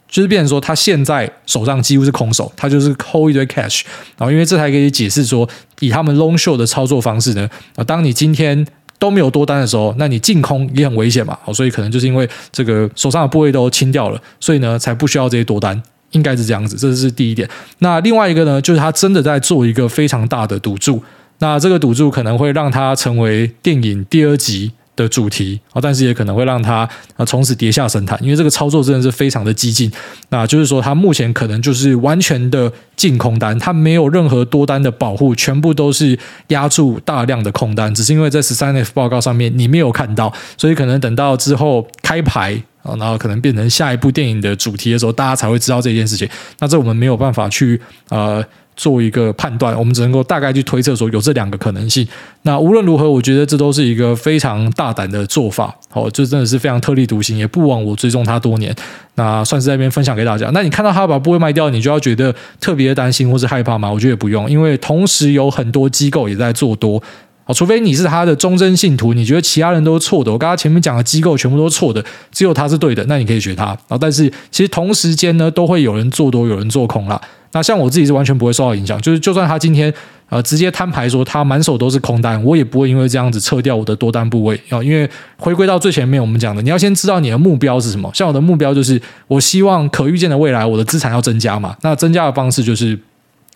[0.08, 3.82] 就是变成说，他现在手上几乎是空手，他就是 hold 一堆 cash，
[4.16, 5.48] 然后因为这才可以解释说，
[5.80, 8.64] 以他们 long show 的操作方式呢，啊，当你今天
[9.00, 15.82] 都没有多单的时候，那你净空也很危险嘛，所以可能就是因为这个手上的部位都清掉了，所以呢，才不需要这些多单，
[16.12, 17.48] 应该是这样子，这是第一点。
[17.80, 21.02] 那另外一个呢，就是他真的在做一个非常大的赌注，
[21.40, 29.90] 那这个赌注可能会让他成为电影第二集的主题啊，但是也可能会让他啊从此跌下神坛，因为这个操作真的是非常的激进。
[30.28, 37.92] 那就是说，他目前可能就是完全的净空单，他没有任何多单的保护，全部都是压住大量的空单。
[37.94, 46.28] 只是因为在十三 F 报告上面你没有看到，所以可能等到之后开牌啊，然后可能变成下一部电影的主题的时候，大家才会知道这件事情。
[46.60, 47.80] 那这我们没有办法去
[48.10, 48.44] 呃
[48.76, 52.06] 做一个判断，我们只能够大概去推测说有这两个可能性。
[52.42, 58.74] 那无论如何，我觉得这都是一个非常大胆的做法，哦，这真的是非常特立独行，也不枉我追踪他多年。
[59.16, 60.50] 那算是在这边分享给大家。
[60.52, 63.90] 那你看到他把部位卖掉，你就要觉得特别担心或是害怕吗？
[63.90, 67.02] 我觉得也不用，因为同时有很多机构也在做多。
[67.46, 70.32] 哦，除非你是他的忠贞信徒，你觉得其他人都是错的。
[70.32, 73.66] 我刚刚前面讲的机构全部都是错的，只有他是对的，那你可以学他。
[73.66, 77.20] 然后，但是其实同时间呢，都会有人做多，有人做空啦。
[77.54, 79.90] 那像我自己是完全不会受到影响，就是就算他今天
[80.28, 84.82] 呃直接摊牌说他满手都是空单，我也不会因为这样子撤掉我的多单部位啊。
[84.82, 88.10] 因为回归到最前面我们讲的，你要先知道你的目标是什么。
[88.12, 91.74] 像我的目标就是，我希望可预见的未来我的资产要增加嘛。
[91.80, 92.98] 那增加的方式就是。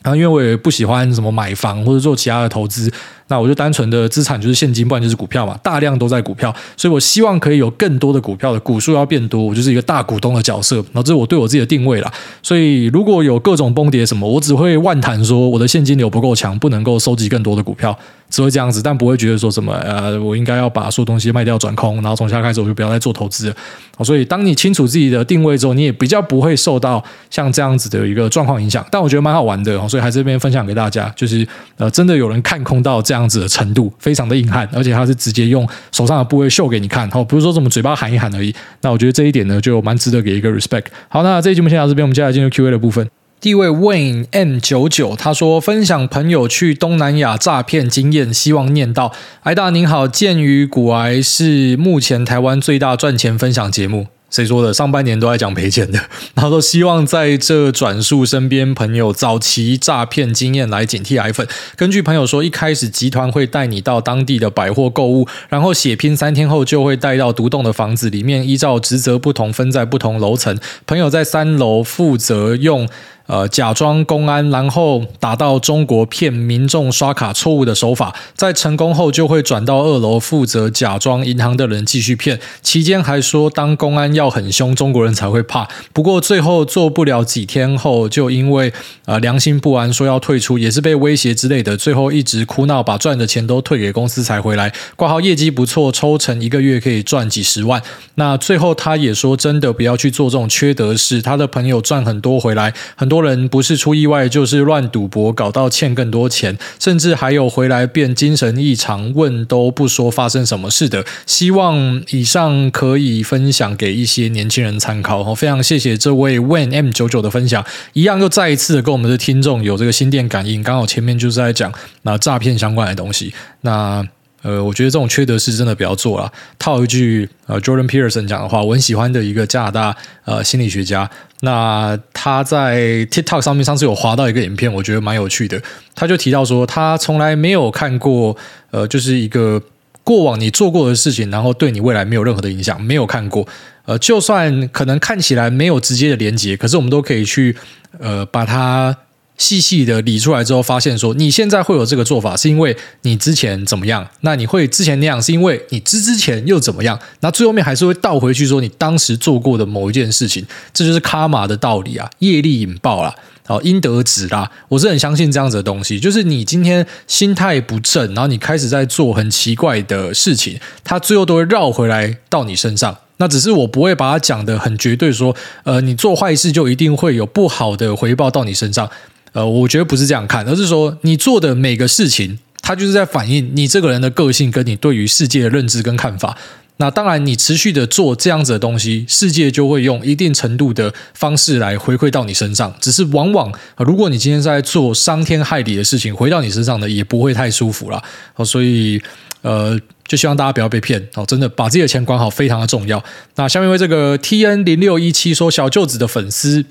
[0.03, 2.89] 啊，因为我也不喜欢什么买房或者做其他的投资，
[3.29, 12.13] 那我就单纯的资产就是现金，不然就是股票嘛，大量都在股票，所以我希望可以有更多的股票的股数要变多，我就是一个大股东的角色，然后这是我对我自己的定位啦。
[12.43, 17.97] 所以如果有各种崩跌什么，我只会万谈说我的现金流不够强，不能够收集更多的股票。
[18.31, 24.05] 只会这样子，但不会觉得说什么呃，我应该要把所有东西卖掉转空，然后从现在开始我就不要再做投资了。
[24.05, 28.87] 所以当你清楚自己的定位之后，你也比较不会受到像这样子的一个状况影响。
[28.91, 38.55] 但我觉得蛮好玩的，所以还是这边分享给大家，就是呃，真的有人看空到这样样子的程度，非常的硬汉，而且他是直接用手上的部位秀给你看，哦，不是说什么嘴巴喊一喊而已。
[38.83, 40.85] 那我觉得这一点呢，就蛮值得给一个 respect。
[41.09, 43.09] 好，那这一期节目先到这边，我们接下来进入 Q&A 的部分。
[43.41, 49.13] 第一位 Wayne M 九九，他说分享朋友去东南亚诈骗经验，希望念到。
[49.45, 54.18] 癌大您好，鉴于古癌是目前台湾最大赚钱分享节目。
[54.31, 54.73] 谁说的？
[54.73, 55.99] 上半年都在讲赔钱的，
[56.35, 61.47] 然后都希望在这转述身边朋友早期诈骗经验来警惕癌粉。
[61.77, 70.59] 根据朋友说，一开始集团会带你到当地的百货购物，然后血拼三天后就会带到独栋的房子里面，依照职责不同分在不同楼层。
[70.87, 72.89] 朋友在三楼负责用。
[73.29, 82.41] 呃，假装公安，然后打到中国骗民众刷卡错误的手法，在成功后就会转到二楼负责假装银行的人继续骗。
[82.63, 85.69] 期间还说当公安要很凶，中国人才会怕。
[85.93, 88.73] 不过最后做不了几天后，就因为
[89.05, 91.77] 呃良心不安，说要退出，也是被威胁之类的。
[91.77, 94.73] 最后一直哭闹，把赚的钱都退给公司才回来。
[94.97, 97.83] 挂号业绩不错，抽成一个月可以赚几十万。
[98.15, 101.21] 那最后他也说，真的不要去做这种缺德事。
[101.21, 103.18] 他的朋友赚很多回来，很多。
[103.19, 111.05] 多人不是出意外，就是乱赌博，搞到欠更多钱，甚至还有回来变精神异常，问都不说发生什么事的。
[111.27, 115.35] 希望以上可以分享给一些年轻人参考。
[115.35, 120.63] 非常谢谢这位 Wen M 九九的分享，一样又再一次跟我们的听众有这个心电感应。
[120.63, 124.07] 刚好前面就是在讲那诈骗相关的东西，那。
[124.43, 126.33] 呃，我觉得这种缺德事真的不要做了。
[126.59, 131.11] 套一句呃，Jordan Peterson 讲的话，我很喜欢的一个加拿大呃心理学家。
[131.41, 135.61] 那他在 TikTok 上面上次有滑到一个影片，我觉得蛮有趣的。
[135.95, 138.37] 他就提到说，他从来没有看过
[138.71, 139.61] 呃，就是一个
[140.05, 143.47] 过往你做过的事情，然后对你未来没有任何的影响，没有看过。
[143.87, 147.57] 呃，就算可能看起来没有直接的连接，可是我们都可以去
[147.99, 148.97] 呃把它。
[149.39, 154.07] 细细的理出来之后，发现说你现在会有这个做法，是因为你之前怎么样？
[154.21, 156.99] 那你会之前那样，是因为你之之前又怎么样？
[157.21, 163.15] 那最后面还是会倒回去说你当时做过的某一件事情，这就是卡玛的道理啊，业力引爆啦，
[163.47, 164.51] 哦，应得值啦。
[164.69, 172.97] 我是很相信这样子的东西，就是你今天心态不正，然后你开始在做很奇怪的事情，它最后都会绕回来到你身上。
[173.21, 178.89] 那只是我不会把它讲得很绝对，说呃，你做坏事就一定会有不好的回报到你身上。
[179.33, 186.37] 呃，我觉得不是这样看，而是说你做的每个事情，它就是在反映你这个人的个性跟你对于世界的认知跟看法。
[186.81, 192.73] 那当然，你持续的做这样子的东西，世界就会用一定程度的方式来回馈到你身上。
[192.81, 198.01] 只是往往，如果你今天在做伤天害理的事情，回到你身上呢，也不会太舒服了。
[198.45, 199.03] 所以，
[199.43, 203.03] 呃，就希望大家不要被骗哦，真的把自己的钱管好非常的重要。
[203.35, 206.65] 那下面为这个 T N 零六一七说小舅子的粉丝。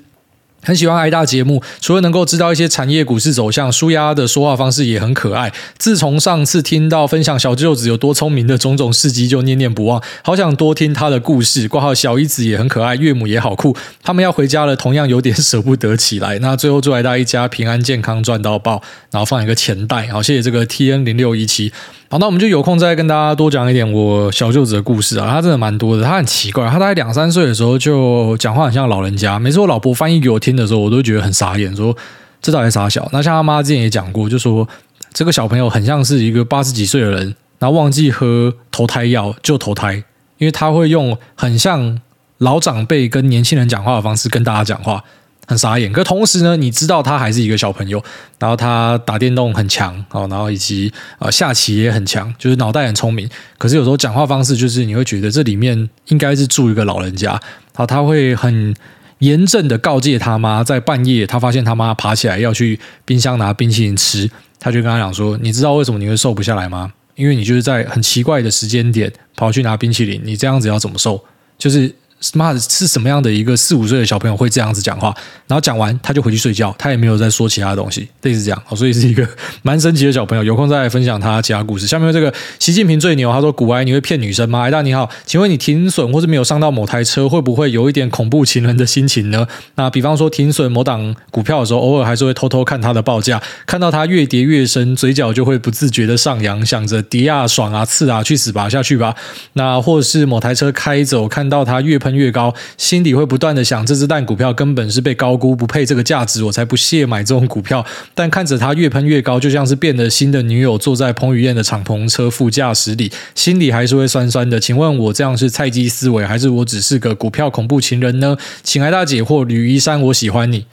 [0.62, 5.52] 很喜欢癌大节目，除了能够知道一些产业股市走向，舒压的说话方式也很可爱。
[5.78, 11.68] 自从上次听到分享小舅子有多聪明的种种事迹，就念念不忘，好想多听他的故事。
[11.68, 13.74] 挂号小姨子也很可爱，岳母也好酷。
[14.02, 16.38] 他们要回家了，同样有点舍不得起来。
[16.40, 20.08] 那最后祝癌大一家平安健康赚到爆，然后放一个钱袋。
[20.08, 21.72] 好，谢谢这个 T N 零六一七。
[22.10, 25.28] 好，那我们就有空再跟大家多讲一点我小舅子的故事啊。
[25.30, 29.38] 他真的蛮多的，他很奇怪，他大概两三岁的时候就讲话很像老人家。
[29.38, 31.94] 每次我老婆翻译给我听的时候，我都觉得很傻眼，说
[32.40, 33.06] 这到底傻小？
[33.12, 34.66] 那像他妈之前也讲过，就说
[35.12, 40.02] 这个小朋友很像是一个八十几岁的人，然后忘记喝投胎药就投胎，
[40.38, 42.00] 因为他会用很像
[42.38, 45.04] 老长辈跟年轻人讲话的方式跟大家讲话。
[45.48, 45.90] 很傻眼。
[45.90, 48.04] 可同时呢，你知道他还是一个小朋友，
[48.38, 53.26] 然后他打电动很强哦，然后以及呃下棋也很强，就是脑袋很聪明。
[53.56, 57.40] 可是有时候讲话方式就是你会觉得这里面应该是住一个老人家，然
[57.76, 58.74] 后他会很
[59.20, 64.30] 严正的告诫他妈，在半夜他发现他妈爬起来要去冰箱拿冰淇淋吃，
[64.60, 66.92] 他就跟他讲说：“你知道为什么你会瘦不下来吗？
[67.14, 71.24] 因为你就是在很奇怪的时间点跑去拿冰淇淋，你这样子要怎么瘦？
[71.56, 75.14] 就是。” Smart 是什么样的一个四五岁的小朋友会这样子讲话？
[75.46, 78.62] 然后讲完他就回去睡觉，他也没有再说其他东西，类似这样。
[78.76, 79.26] 所以是一个
[79.62, 80.42] 蛮神奇的小朋友。
[80.42, 81.86] 有空再来分享他其他故事。
[81.86, 89.46] 下面这个习近平最牛，他说：“古埃你会骗女生吗？”艾大你好，请问你停损或是没有上到某台车，会不会有一点恐怖情人的心情呢？
[89.76, 99.14] 那比方说停损某档股票的时候，偶尔还是会偷偷看它的报价，看到它越跌越深，嘴角就会不自觉的上扬，想着跌啊爽啊刺啊去死吧下去吧。
[99.54, 107.84] 那或者是某台车开走，看到它越喷越高，心里会不断的想，这只蛋股票根本是被高估，不配这个价值，我才不屑买这种股票。
[108.14, 114.60] 但看着它越喷越高，就像是变了心的女友坐在彭于晏的敞篷车副驾驶里，心里还是会酸酸的。
[114.60, 118.36] 请问我这样是菜鸡思维，还是我只是个股票恐怖情人呢？
[118.62, 120.66] 请来大姐或，吕一山，我喜欢你，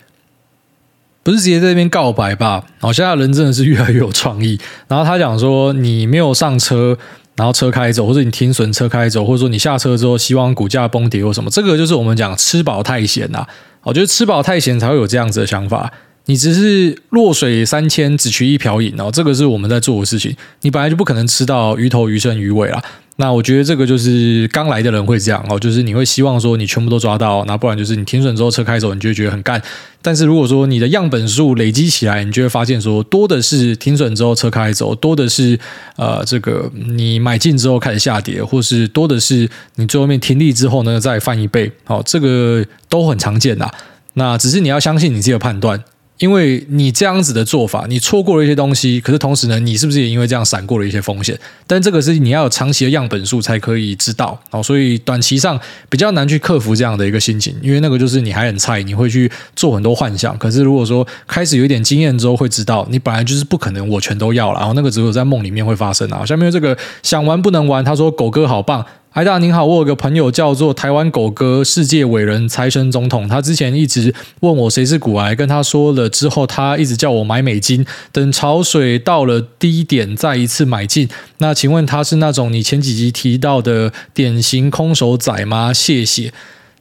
[1.23, 2.65] 不是直接在这边告白吧？
[2.79, 4.59] 好，现在人真的是越来越有创意。
[4.87, 6.97] 然后他讲说，你没有上车。
[7.35, 13.45] 然后车开走，或者你停损车开走，或者说你下车之后希望股价崩跌或什么，这个就是我们讲吃饱太闲呐。
[13.83, 15.91] 我觉得吃饱太闲才会有这样子的想法。
[16.27, 20.35] 你只是落水三千，只取一瓢饮哦，这个是我们在做的事情。
[20.61, 22.81] 你本来就不可能吃到鱼头鱼身鱼尾啦。
[23.17, 29.61] 那我觉得这个就是刚来的人会这样哦，就是你会希望说你全部都抓到，那不然就是你停损之后车开走，你就会觉得很干。
[30.01, 35.57] 但是如果说你的样本数累积起来，你就会发现说多的是停损之后车开走，多的是
[35.95, 43.71] 呃这个你买进之后开始下跌，或是多的是你最后面停利之后呢再翻一倍，好，这个都很常见呐。
[44.15, 45.81] 那只是你要相信你自己的判断。
[46.17, 51.37] 因为你这样子的做法，你错过了一些东西，可是同时呢，你是不是也因为这样闪过了一些风险？
[51.67, 60.37] 但这个是你要有长期的样本数才可以知道哦，所以短期上比较难去克服这样的一个心情，因为那个就是你还很菜，你会去做很多幻想。
[60.37, 66.25] 可是如果说开始有一点经验之后，会知道你本来就是不可能我全都要了，然后那个只有在梦里面会发生啊。
[66.25, 68.85] 下面这个想玩不能玩，他说狗哥好棒。
[69.17, 73.29] 嗨，大您好，我有个朋友叫做台湾狗哥，世界伟人财神总统。
[73.29, 81.07] 他之前一直问我谁是股癌，跟他说了之后，他一直叫我买美金，等潮水到了低点再一次买进。
[81.37, 85.71] 那请问他是那种你前几集提到的典型空手仔吗？
[85.71, 86.33] 谢谢。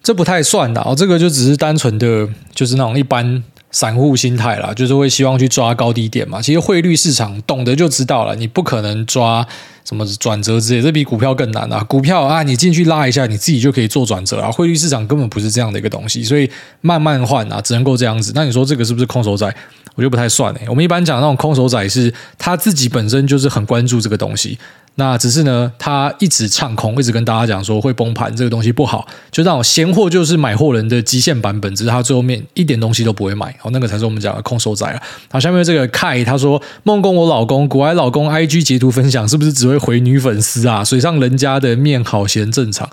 [0.03, 3.45] 这不太算的哦，这个就只是单纯的，就是那种一般
[3.75, 6.41] 散户心态啦，就是会希望去抓高低点嘛。
[6.41, 9.45] 其实汇率市场懂得就知道了，你不可能抓。
[9.85, 11.85] 什么转折之类，这比股票更难啊！
[11.85, 14.51] 股票啊，你进去拉一下，你自己就可以做转折啊。
[14.51, 18.33] 汇率市场根本不是这样的一个东西，所以慢慢换啊，只能够这样子。
[18.35, 19.55] 那你说这个是不是空手仔？
[19.95, 20.67] 我觉得不太算诶。
[20.69, 24.59] 我们一般讲那种空手仔是他自己本身就是很关注这个东西。
[24.97, 29.05] 那只是呢，他一直唱空，一直跟大家讲说会崩盘，这个东西不好。
[29.33, 35.03] 就那种闲货就是买货人的极限版本，只是他最后面一点东西都不会买，哦，那个才是我们讲的空手仔啊。
[35.33, 40.85] 好，下面这个 k 他说梦工我老公，古埃老公 IG 截图分享，是不是只会回女粉丝啊？
[40.85, 42.89] 水上人家的面好嫌正常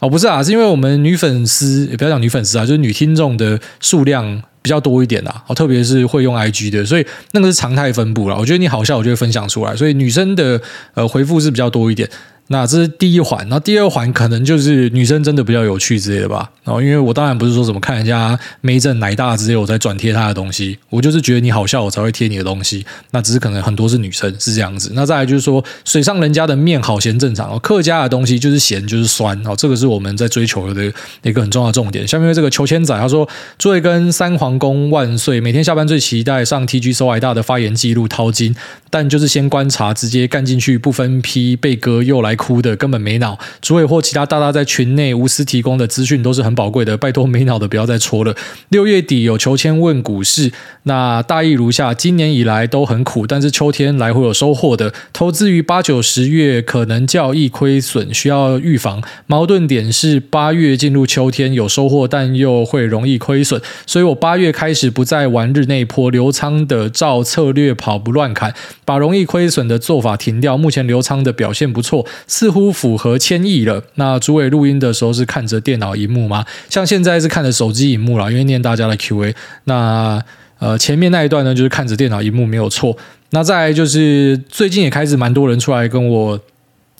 [0.00, 4.42] 哦，不是啊，是因为我们女粉丝也不要讲女粉丝啊，就是女听众的数量。
[4.62, 8.36] 比较多一点啦，哦特别是会用 IG 的，所以那个是常态分布啦。
[8.38, 10.60] 我觉得你好笑，我就会分享出来，所以女生的
[10.92, 12.06] 呃回复是比较多一点。
[12.52, 16.50] 那这是第一环，那第二环可能就是女生真的比较有趣之类的吧。
[16.64, 22.84] 然后因为我当然不是说什么看人家妹正奶大之类，我才转贴她的东西，我就是觉得你好笑，我才会贴你的东西。
[23.12, 24.90] 那只是可能很多是女生是这样子。
[24.94, 32.06] 那再来就是说，水上人家的面好嫌正常哦，客家的东西就是咸就是酸哦，这个是我们在追求的一个很重要的重点。
[32.06, 38.56] 下面这个求千仔他说：诸位跟三皇宫万岁，每天下班最期待上 TG 搜癌大的发言记录掏金，
[38.90, 42.36] 但就是先观察，直接干进去不分批，被割又来。
[42.40, 48.34] 哭的根本没脑，主委或其他大大在群内无私提供的资讯都是很宝贵的，拜托没脑的不要再戳了。
[48.70, 50.50] 六月底有求签问股市，
[50.84, 54.94] 那大意如下：今年以来都很苦，但是秋天来会有收获的。
[55.12, 59.02] 投资于八九十月可能较易亏损，需要预防。
[59.26, 68.54] 矛盾点是八月进入秋天有收获，但又会容易亏损，所以我八月开始不再玩日内波，留仓的照策略跑，不乱砍，
[68.86, 70.56] 把容易亏损的做法停掉。
[70.56, 72.06] 目前留仓的表现不错。
[72.26, 73.82] 似乎符合千亿了。
[73.94, 76.44] 那主委录音的时候是看着电脑荧幕吗？
[76.68, 79.34] 像现在是看着手机荧幕了，因为念大家的 Q&A。
[79.64, 80.22] 那
[80.58, 82.96] 呃前面那一段呢，就是看着电脑荧幕没有错。
[83.30, 86.38] 那再就是最近也开始蛮多人出来跟我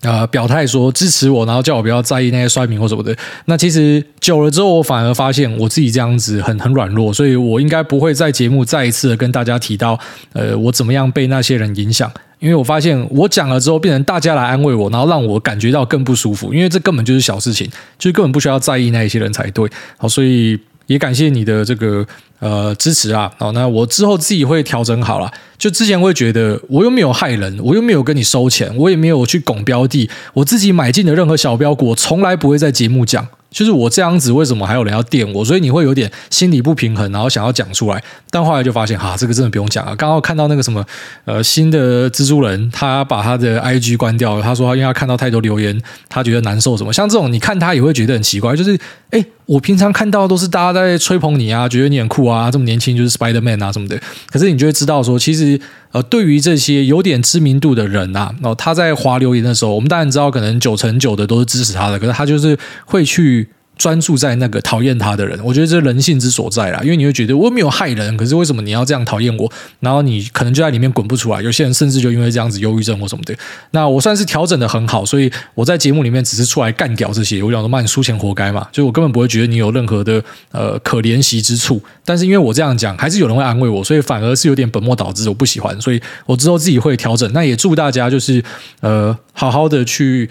[0.02, 3.14] 呃，表态说支持我，然后叫我不要在意那些衰民或什么的。
[3.44, 10.00] 那其实久了之后，我反而发现我自己这样子很很软弱，所以我应该不会在节目再一次的跟大家提到，
[10.32, 12.10] 呃，我怎么样被那些人影响。
[12.40, 16.52] 因为我发现我讲了之后，变成大家来安慰我，然后让我感觉到更不舒服。
[16.52, 19.70] 因为这根本就是小事情，就是根本不需要在意那一些人才对。
[19.96, 22.04] 好，所以也感谢你的这个。
[22.40, 25.30] 呃，支持啊，好，那我之后自己会调整好了。
[25.58, 33.28] 就之前会觉得我又没有害人，我又没有跟你收钱，我也没有去拱标的，我自己买进的任何小标股，我从来不会在节目讲。
[33.50, 35.44] 就是我这样子，为什么还有人要电我？
[35.44, 38.02] 所以你会有点心理不平衡，然后想要讲出来。
[38.30, 39.94] 但后来就发现，哈，这个真的不用讲啊。
[39.96, 40.84] 刚刚看到那个什么，
[41.24, 44.42] 呃，新的蜘蛛人，他把他的 IG 关掉了。
[44.42, 46.76] 他说，因为他看到太多留言，他觉得难受。
[46.76, 46.92] 什么？
[46.92, 48.54] 像这种，你看他也会觉得很奇怪。
[48.54, 48.78] 就是，
[49.10, 54.00] 哎，我平常看到都是大家在吹捧你啊，觉得你很酷啊，这么年轻就是 Spider Man 啊什么的。
[54.30, 55.60] 可是你就会知道说，其实。
[55.92, 63.48] 呃，对于这些有点知名度的人啊，然后他在滑留言的时候，我们当然知道，可能九成九的都是支持他的，可是他就是会去。
[63.80, 66.82] 专注在那个讨厌他的人，我觉得这是人性之所在啦。
[66.82, 69.50] 因为你会觉得我没有害人，可是为什么你要这样讨厌我？
[69.80, 71.40] 然后你可能就在里面滚不出来。
[71.40, 73.34] 有些人甚至就因为这样子忧郁症或什么的。
[73.70, 77.42] 那我算是调整得很好，所以我在节目里面只是出来干掉这些。
[77.42, 80.22] 我讲说，骂你输钱活该嘛，就我根本不会觉得你有任何的
[80.52, 81.80] 呃可怜惜之处。
[82.04, 85.80] 但是因为我这样讲，还是有人会安慰我，所以反而是有点本末倒置，我不喜欢。
[85.80, 87.32] 所以我之后自己会调整。
[87.32, 88.44] 那也祝大家就是
[88.80, 90.28] 呃好好的去。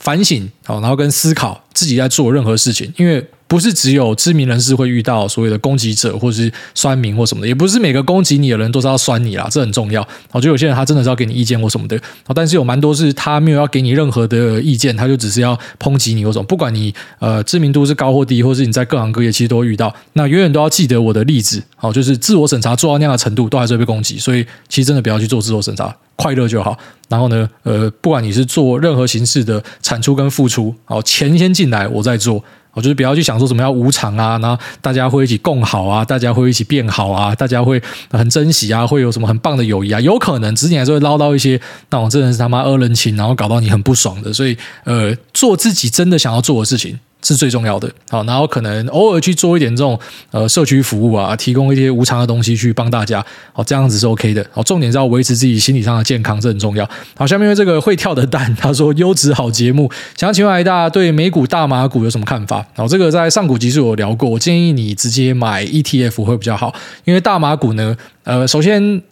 [0.00, 10.06] 反省，好，然后跟思考自己在做任何事情，因为不是只有知名人士会遇到所谓的攻击者，或者是酸民或什么的，也不是每个攻击你的人都是要酸你啦，这很重要。
[10.32, 11.98] 我觉得有些人他真的是要给你意见或什么的，
[12.34, 16.44] 但是有蛮多是他没有要给你任何的意见，他就只是要抨击你或什么。
[16.44, 25.94] 不管你呃知名度是高或低，或是你在各行各业其实都遇到，那永远都要记得我的例子，好，就是自我审查做到那样的程度，都还是会被攻击，所以其实真的不要去做自我审查。
[26.16, 26.76] 快乐就好，
[27.10, 32.42] 然后呢，呃，不管你是做任何形式的产出跟付出，好，钱先进来，我再做，
[32.76, 41.58] 我就是不要去想说什么要无偿啊，然后大家会一起共好啊，大家会一起变好啊，大家会很珍惜啊，会有什么很棒的友谊啊，有可能，只是你还是会捞到一些
[41.88, 44.54] 那种真的是他妈恶人情，然后搞到你很不爽的，所以，
[44.84, 47.00] 呃，做自己真的想要做的事情。
[47.26, 49.98] 是最重要的，好，然后可能偶尔去做一点这种
[50.30, 56.88] 呃社区服务啊，提供一些无偿的东西去帮大家，好，这样子是 OK 的，好，重点是要维持自己心理上的健康，这很重要。
[57.16, 62.64] 好，下面这个会跳的蛋，他说优质好节目，想要请问癌大对美股大麻股有什么看法？
[62.76, 66.72] 好，这个在上古集数有聊过，我建议你直接买 ETF 会比较好，
[67.04, 69.02] 因为大麻股呢，呃，首先。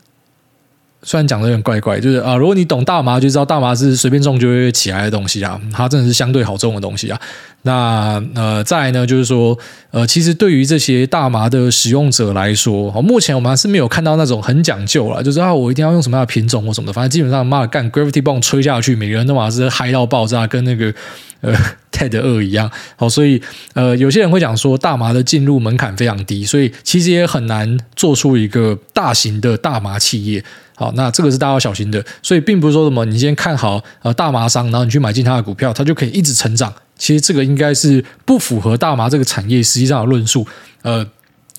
[1.04, 7.20] 虽然讲的有点怪怪，就是啊，如果你懂大麻，就知道大麻是随便种就会起来的东西啊，它真的是相对好种的东西啊。
[7.62, 9.58] 那呃，再来呢，就是说
[9.90, 20.92] 呃，其实对于这些大麻的使用者来说，目前我们还是没有看到那种很讲究了，就是啊，我一定要用什么样的品种或什么的，反正基本上妈的干 gravity 棒吹下去，每个人都嘛是嗨到爆炸，跟那个
[21.40, 21.54] 呃
[21.92, 22.70] TED 二一样。
[22.96, 23.40] 好，所以
[23.72, 30.44] 呃，有些人会讲说大麻的进入门槛非常低，所以其实也很难做出一个大型的大麻企业。
[30.74, 36.72] 好，那这个是大家要小心的，所以并不是说什么你先看好呃大麻商，然后你去买进他的股票，它就可以一直成长。
[36.96, 40.46] 其实这个应该是不符合大麻这个产业实际上的论述，
[40.82, 41.06] 呃。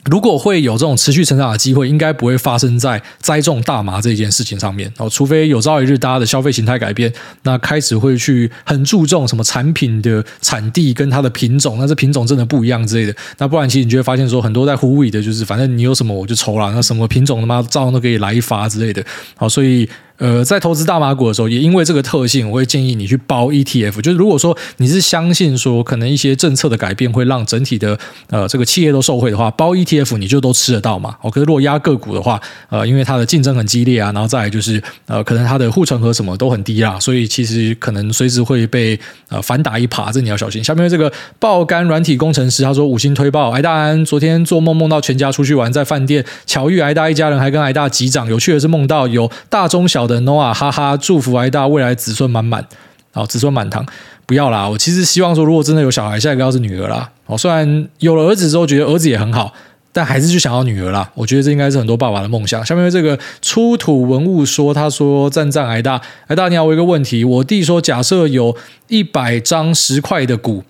[0.10, 5.10] 如果会有这种持续成长的机会，应该不会发生在栽种大麻这件事情上面哦。
[5.10, 7.12] 除非有朝一日大家的消费形态改变，
[7.44, 13.16] 那开始会去很注重什么产品的产地跟它的品种，那这品种真的不一样之类的。
[13.40, 19.04] 那不然，其实你就会发现说，很多在呼吁的就是，反正你有什么我就抽了，那什么品种他妈照样都可以来一发之类的。
[19.36, 19.90] 好，所以。
[20.18, 24.02] 呃，在投资大麻股的时候，也因为这个特性，我会建议你去包 ETF。
[24.02, 28.00] 就是如果说你是相信说，可能一些政策的改变会让整体的
[28.30, 31.18] 呃这个企业都受惠的话，包 ETF 你就都吃得到嘛。
[31.22, 32.40] 哦，可是如果压个股的话，
[32.70, 38.98] 呃，因为它的竞争很激烈啊，然后再来就是呃，可能它的护城河什么都很低啦，所以其实可能随时会被
[39.28, 40.64] 呃反打一耙，这你要小心。
[40.64, 48.26] 下面这个爆肝软体工程师他说五星推爆，癌大安昨天做梦梦到全家出去玩，在饭店巧遇癌大一家人，还跟癌大击掌。
[48.30, 50.05] 有趣的是梦到有大中小。
[50.08, 52.66] 的 Noah 哈哈，祝福癌大未来子孙满满，
[53.12, 53.86] 好子孙满堂。
[54.26, 57.10] 不要啦，我其实希望说，如果真的有小孩，下一个要是女儿啦。
[57.28, 59.54] 哦，虽然有了儿子之后觉得儿子也很好，
[59.92, 61.10] 但还是就想要女儿啦。
[61.14, 62.66] 我觉得这应该是很多爸爸的梦想。
[62.66, 68.56] 下面这个出土文物说，他说赞赞癌大，癌大你好，我有一个问题，我弟说，假设有
[68.88, 70.64] 一百张十块的股。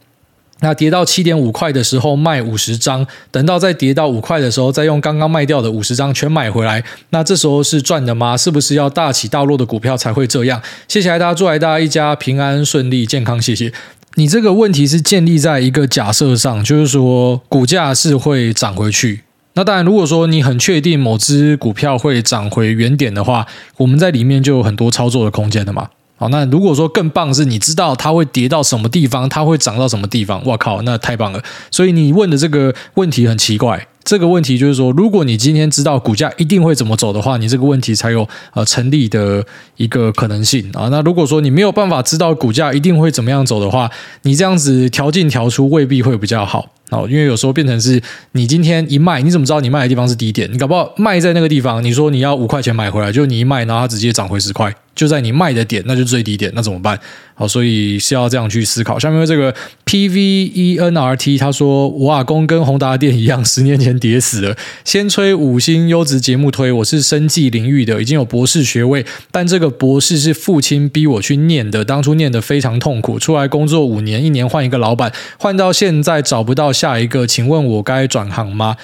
[0.66, 8.36] 那跌到七点五块的时候卖五十张，等到再跌到五块的时候，再用刚刚卖掉的五十张全买回来，那这时候是赚的吗？
[8.36, 10.59] 是不是要大起大落的股票才会这样？
[10.88, 13.72] 谢谢大家，祝大家一家平安顺利健康，谢谢。
[14.16, 19.22] 你这个问题是建立在一个假设上，就是说股价是会涨回去。
[19.53, 23.45] 那当然，如果说你很确定某只股票会涨回原点的话，
[23.78, 25.89] 我们在里面就有很多操作的空间的嘛。
[26.30, 31.41] 那如果说更棒是，你知道它会跌到什么地方，它会涨到什么地方，哇靠，那太棒了。
[31.71, 33.88] 所以你问的这个问题很奇怪。
[34.03, 39.43] 这个问题就是说，如果你今天知道股价一定会怎么走的话，你这个问题才有呃成立的
[39.78, 40.88] 一个可能性啊。
[40.91, 43.89] 那如果说你没有办法知道股价一定会怎么样走的话，
[44.21, 46.69] 你这样子调进调出未必会比较好。
[46.91, 47.99] 哦，因为有时候变成是
[48.34, 50.47] 你今天一卖，你怎么知道你卖的地方是低点？
[50.53, 56.98] 你搞不好卖在那个地方，你说你要五块钱买回来，就你一卖，然后它直接涨回十块，就在你卖的点，那就最低点，那怎么办？
[57.34, 58.98] 好，所以是要这样去思考。
[58.98, 64.56] 下面这个 P V E N R T 他说，我阿公跟宏达电一样，十年前跌死了。
[64.86, 73.20] 先吹五星优质节目推，我是生技领域的，已经有博士学位，但这个博士是父亲逼我去念的，当初念得非常痛苦。
[73.20, 78.78] 出来工作五年，一年换一个老板，换到现在找不到下一个，请问我该转行吗？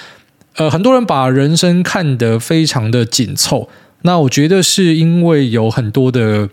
[0.57, 3.70] 呃，很多人把人生看得非常的紧凑，
[4.04, 6.49] 那我觉得是因为有很多的。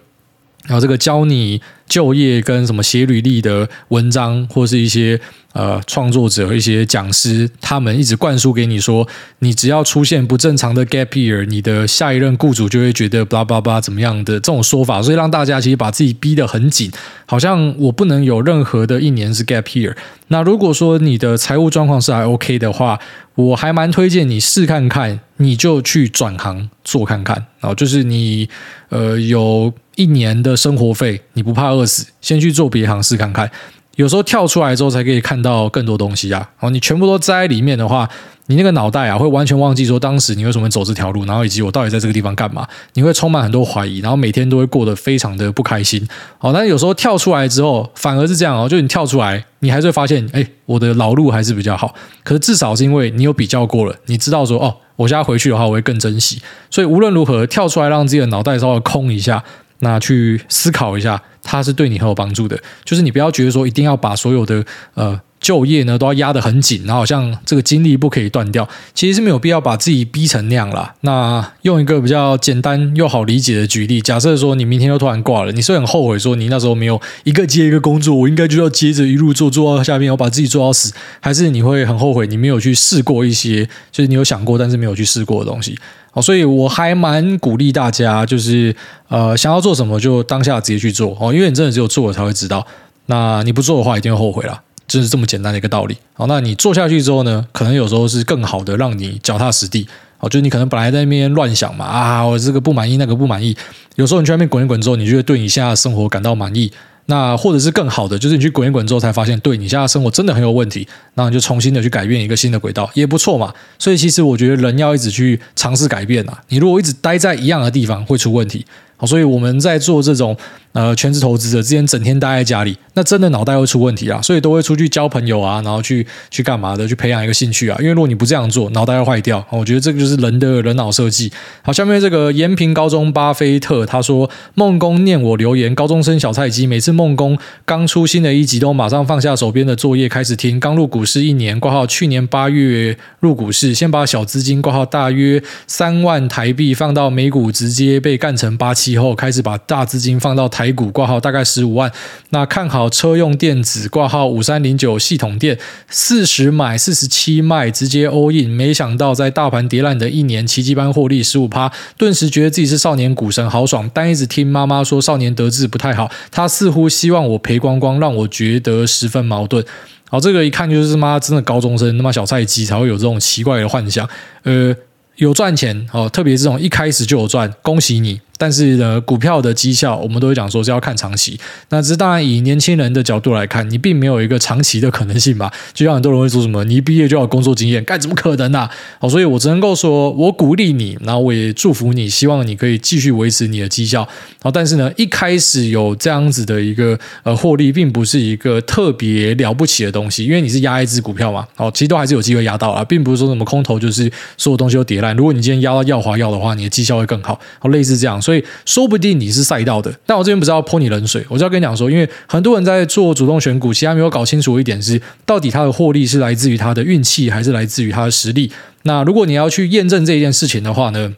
[0.68, 5.18] 然后这个教你就业跟什么写履历的文章，或是一些
[5.52, 9.08] 呃创作者、一些讲师，他们一直灌输给你说，
[9.38, 16.90] 你只要出现不正常的 gap year，你的下一任雇主就会觉得 blah blah blah 怎么样的这种说法，所以让大家其实把自己逼得很紧，
[17.26, 19.96] 好像我不能有任何的一年是 gap year。
[20.28, 23.00] 那如果说你的财务状况是还 OK 的话，
[23.34, 28.48] 我还蛮推荐你试看看，你就去转行做看看，然后就是你
[28.90, 29.72] 呃有。
[29.98, 32.04] 一年的生活费，你不怕饿死？
[32.20, 33.48] 先去做别行试看看。
[33.94, 36.50] 有时候跳出来之后，才可以看到更多东西啊！
[36.60, 38.08] 哦，你全部都栽在里面的话，
[38.46, 42.66] 你那个脑袋啊，会完全忘记说当时你为什么走这条路，然后以及我到底在这个地方干嘛？
[42.94, 46.06] 你会充满很多怀疑，然后每天都会过得非常的不开心。
[46.38, 51.92] 哦，但是有时候跳出来之后，反而是这样哦，就你跳出来，你还是会发现，哎，我的老路还是比较好。
[52.22, 56.40] 可是至少是因为你有比较过了，你知道说，哦，我现在回去的话，我会更珍惜。
[56.70, 59.42] 所以无论如何，跳出来让自己的脑袋稍微空一下。
[59.80, 62.58] 那去思考一下，它是对你很有帮助的。
[62.84, 64.64] 就是你不要觉得说一定要把所有的
[64.94, 68.68] 呃就业呢都要压得很紧，然后好像这个精力不可以断掉。
[68.92, 70.92] 其实是没有必要把自己逼成那样啦。
[71.02, 85.78] 那用一个比较简单又好理解的举例，假设说你明天又突然挂了，你是很后悔说你那时候没有一个接一个工作，我应该就要接着一路做做到下面，我把自己做到死，还是你会很后悔你没有去试过一些，就是你有想过但是没有去试过的东西。
[86.20, 88.74] 所以我还蛮鼓励大家，就是
[89.08, 92.66] 呃，想要做什么就当下直接去做哦，因为你真的只有做了才会知道。
[93.06, 95.96] 那你不做的话，一定会后悔啦，就是这么简单的一个道理。
[96.12, 99.86] 好，那你做下去之后呢，可能有时候是更好的，让你脚踏实地。
[100.20, 103.56] 哦，就是你可能本来在那边乱想嘛，啊，我这个不满意，那个不满意。
[103.94, 106.72] 有时候你去外面滚一滚之后，你就会对你现在的生活感到满意。
[107.10, 113.52] 那或者是更好的，就是你去滚一滚之后才发现，对你现在生活真的很有问题，那你就重新的去改变一个新的轨道，也不错嘛。
[113.78, 118.66] 所以其实我觉得人要一直去尝试改变啊，你如果一直待在一样的地方，会出问题。
[118.98, 120.36] 好，所以我们在做这种
[120.78, 124.22] 呃全职投资者之前，整天待在家里，那真的脑袋会出问题啊。
[124.22, 127.76] 所以都会出去交朋友啊，然后去去干嘛的，去培养一个兴趣啊。
[127.80, 129.44] 因为如果你不这样做，脑袋会坏掉。
[129.50, 131.32] 我觉得这个就是人的人脑设计。
[131.62, 140.60] 好，下面这个延平高中巴菲特他说，梦工念我留言，高中生小菜鸡，每次梦工刚出新的一集，都马上放下手边的作业开始听。
[140.60, 148.98] 刚入股市一年，挂号去年八月入股市，先把小资金挂号大约三万台币放到美股，直接被干成八七。
[148.98, 151.90] 后开始把大资金放到台股挂号，大概十五万。
[152.30, 155.58] 那看好车用电子挂号五三零九系统电，
[155.88, 158.50] 四十买四十七卖，直接 all in。
[158.50, 163.90] 没想到在大盘跌烂的一年，奇迹般获利十五趴，顿时觉得自己是少年股神，好爽。
[163.92, 169.64] 但一直听妈妈说少年得志不太好，她似乎希望我赔光光，让我觉得十分矛盾。
[170.10, 174.08] 好，这个一看就是妈真的高中生，他妈小菜鸡才会有这种奇怪的幻想。
[174.42, 174.74] 呃，
[175.16, 178.20] 有赚钱哦，特别这种一开始就有赚，恭喜你。
[178.38, 181.38] 但是呢，股票的绩效我们都会讲说是要看长期。
[181.68, 185.52] 那这当然以年轻人的角度来看，你并没有一个长期的可能性吧。
[185.74, 188.70] 就像很多人会说什么，你一毕业就要工作经验，该怎么可能啊？
[189.00, 194.08] 好，所以我只能够说，我鼓励你，然后我也祝福你，希望你可以继续维持你的绩效。
[194.40, 201.46] 好，但是呢，一开始有这样子的一个呃获利，并不是一个特别了不起的东西，因为你是压一只股票嘛。
[201.56, 205.16] 好，其实都还是有机会压到啊，并不是说什么空头就是所有东西都跌烂。
[205.16, 207.38] 如果你今天压到耀华药的话，你的绩效会更好。
[207.58, 208.20] 好，类似这样。
[208.28, 218.52] 所以说不定你是赛道的，但我这边不是要泼你冷水，我就要跟你讲说，因为很多人在做主动选股，其实没有搞清楚一点是，到底他的获利是来自于他的运气，还是来自于他的实力。
[218.82, 221.10] 那如果你要去验证这件事情的话呢，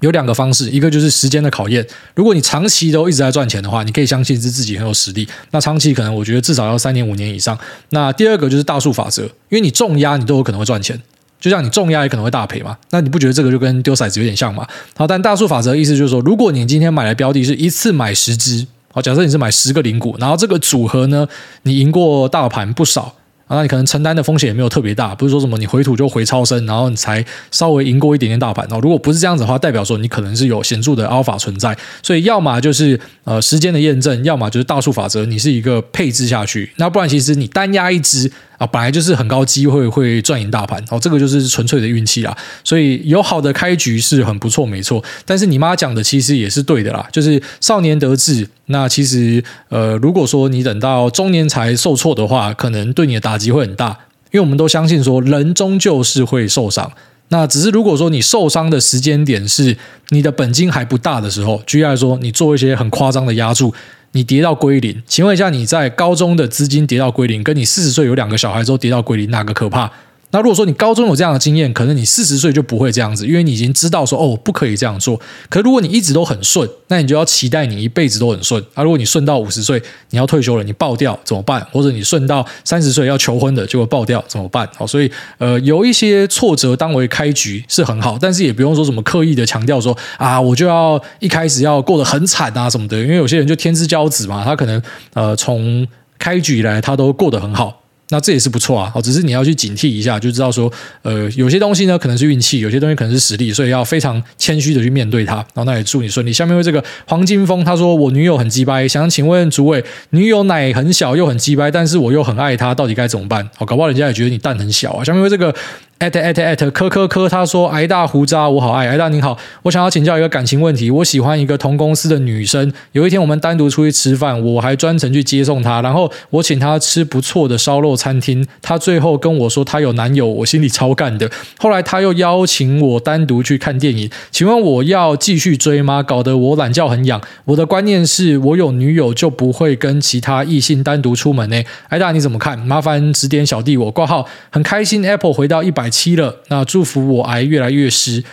[0.00, 1.86] 有两个方式，一个就是时间的考验。
[2.16, 5.28] 如果你长期都一直在赚钱的话，你可以相信是自己很有实力。
[5.52, 7.56] 那长期可能我觉得至少要三年五年以上。
[7.90, 11.00] 那第二个就是大数法则，因为你重压你都有可能会赚钱。
[11.40, 14.66] 就像你重压也可能会大赔嘛，那你不觉得这个就跟丢骰子有点像吗？
[14.96, 21.28] 好，但大数法则的意思就是说，如果你今天买的标的是一次买十只，好，假设你是买十个零股，然后这个组合呢，
[21.62, 23.14] 你赢过大盘不少。
[23.46, 28.78] 啊，那你可能承担的风险也没有特别大，不是说什么你回吐就回超深，然后你才稍微赢过一点点大盘哦。
[28.82, 31.74] 如果不是这样子的话，代表说你可能是有显著的 alpha 存在。
[32.02, 36.70] 所以要么就是呃时间的验证，要么就是大数法则，你是一个配置下去。
[36.76, 38.30] 那不然其实你单压一支。
[38.58, 42.36] 啊，本来就是很高机会会赚赢大盘哦，这个就是纯粹的运气啦。
[42.62, 45.02] 所以有好的开局是很不错，没错。
[45.24, 48.46] 但是你妈讲的其实也是对的啦，就是少年得志。
[48.66, 53.96] 那其实呃，如果说你等到中年才受挫的话，可能对你的打击会很大。
[54.30, 56.92] 因为我们都相信说，人终究是会受伤。
[57.28, 59.76] 那只是如果说你受伤的时间点是
[60.08, 63.72] 你的本金还不大的时候，举例来说，你做一些很夸张的押注。
[64.12, 69.90] 你跌到归零，请问一下，你在高中的资金跌到归零，跟你四十岁有两个小孩之后跌到归零，哪个可怕？
[70.30, 75.18] 那如果说你高中有这样的经验，可能你四十岁就不会这样子，因为你已经知道说哦，不可以这样做。
[75.48, 78.62] 可如果你一直都很顺，那你就要期待你一辈子都很顺。
[78.74, 81.66] 啊，如果你顺到五十岁，你要退休了，你爆掉怎么办？
[81.72, 84.68] 或者你顺到三十岁要求婚的，结果爆掉怎么办？
[84.76, 94.82] 好，所以呃，有一些挫折当为开局是很好，但是也不用说什么刻意的强调说啊，我就要一开始要过得很惨啊什么的，因为有些人就天之骄子嘛，他可能
[95.14, 97.82] 呃从开局以来他都过得很好。
[98.10, 105.36] 那这也是不错啊，只是你要去警惕一下，就知道说，呃，有些东西呢可能是运气，有些东西可能是实力，所以要非常谦虚的去面对它。
[105.36, 106.32] 然后那也祝你顺利。
[106.32, 113.48] 下面为这个黄金峰他说，我女友很鸡掰，想请问诸位，女友奶很小又很鸡掰，但是我又很爱她，到底该怎么办？
[113.56, 115.04] 好，搞不好人家也觉得你蛋很小啊。
[115.04, 115.54] 下面为这个。
[115.98, 120.92] 艾特艾特艾特科科科，他说：“挨大胡渣，我好爱。”挨大您好，我想要请教一个感情问题。
[120.92, 122.72] 我喜欢一个同公司的女生。
[122.92, 128.46] 有一天我们单独出去吃饭，我还专程去接送她，然后我请她吃不错的烧肉餐厅。
[128.62, 131.28] 她最后跟我说她有男友，我心里超干的。
[131.58, 136.04] 后来她又邀请我单独去看电影，请问我要继续追吗？
[136.04, 137.20] 搞得我懒觉很痒。
[137.46, 141.60] 我的观念是我有女友就不会跟其他异性单独出门呢。
[141.88, 142.56] 挨大你怎么看？
[142.56, 144.24] 麻烦指点小弟我挂号。
[144.50, 145.87] 很开心，Apple 回到一百。
[145.88, 148.24] 七了，那祝福我癌越来越湿。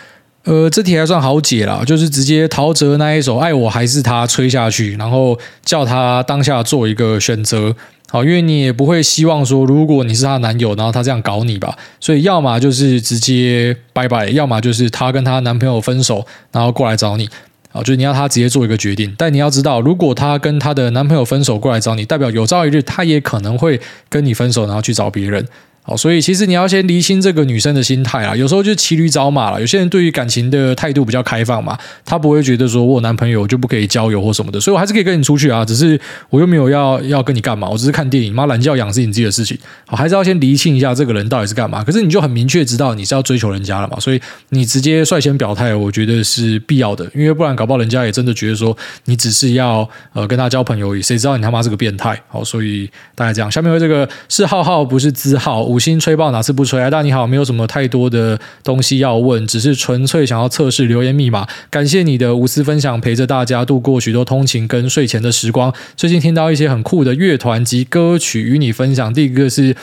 [0.44, 7.74] 呃，这题还算好解啦，就是直接陶喆那一首《爱我还是他》吹下去，然后叫他当下做一个选择。
[8.08, 11.76] 好，因为你也不会希望说，如果你是她男友，然后他这样搞你吧。
[11.98, 17.28] 所以，要么就是直接拜拜，要么就是她跟她男朋友分手，然后过来找你。
[17.72, 19.12] 好，就是你要她直接做一个决定。
[19.18, 25.44] 但你要知道，如果她跟她的男朋友分手过来找你，代表有朝一日她也可能会跟你分手，然后去找别人。
[25.86, 28.34] 好，所以其实你要先厘清这个女生的心态啊。
[28.34, 29.60] 有时候就骑驴找马了。
[29.60, 35.64] 有些人对于感情的态度比较开放嘛，他不会觉得说我有男朋友就不可以交友或什么的，所以我还是可以跟你出去啊。
[35.64, 38.34] 只是我又没有要要跟你干嘛，我只是看电影。
[38.34, 39.56] 妈，懒觉养是你自己的事情。
[39.86, 41.84] 好，还是要先厘清一下这个人到底是干嘛。
[41.84, 47.08] 可是你就很明确知道你是要追求人家了嘛，所以你直接率先表态，我觉得是必要的。
[47.14, 52.20] 因为不然搞不好人家也真的觉得说你只是要呃跟他交朋友而已，谁知道你他妈是个变态。
[52.26, 53.48] 好，所以大概这样。
[53.48, 56.54] 下面为这个是浩浩不是资浩，五星吹爆哪次？
[56.54, 61.46] 不吹啊，大你好，没有什么太多的东西要问，只是纯粹想要测试留言密码。
[61.68, 65.70] 感谢你的无私分享，陪着大家度过许多通勤跟睡前的时光。
[65.94, 69.76] 最近听到一些很酷的乐团及歌曲与你分享，第一个是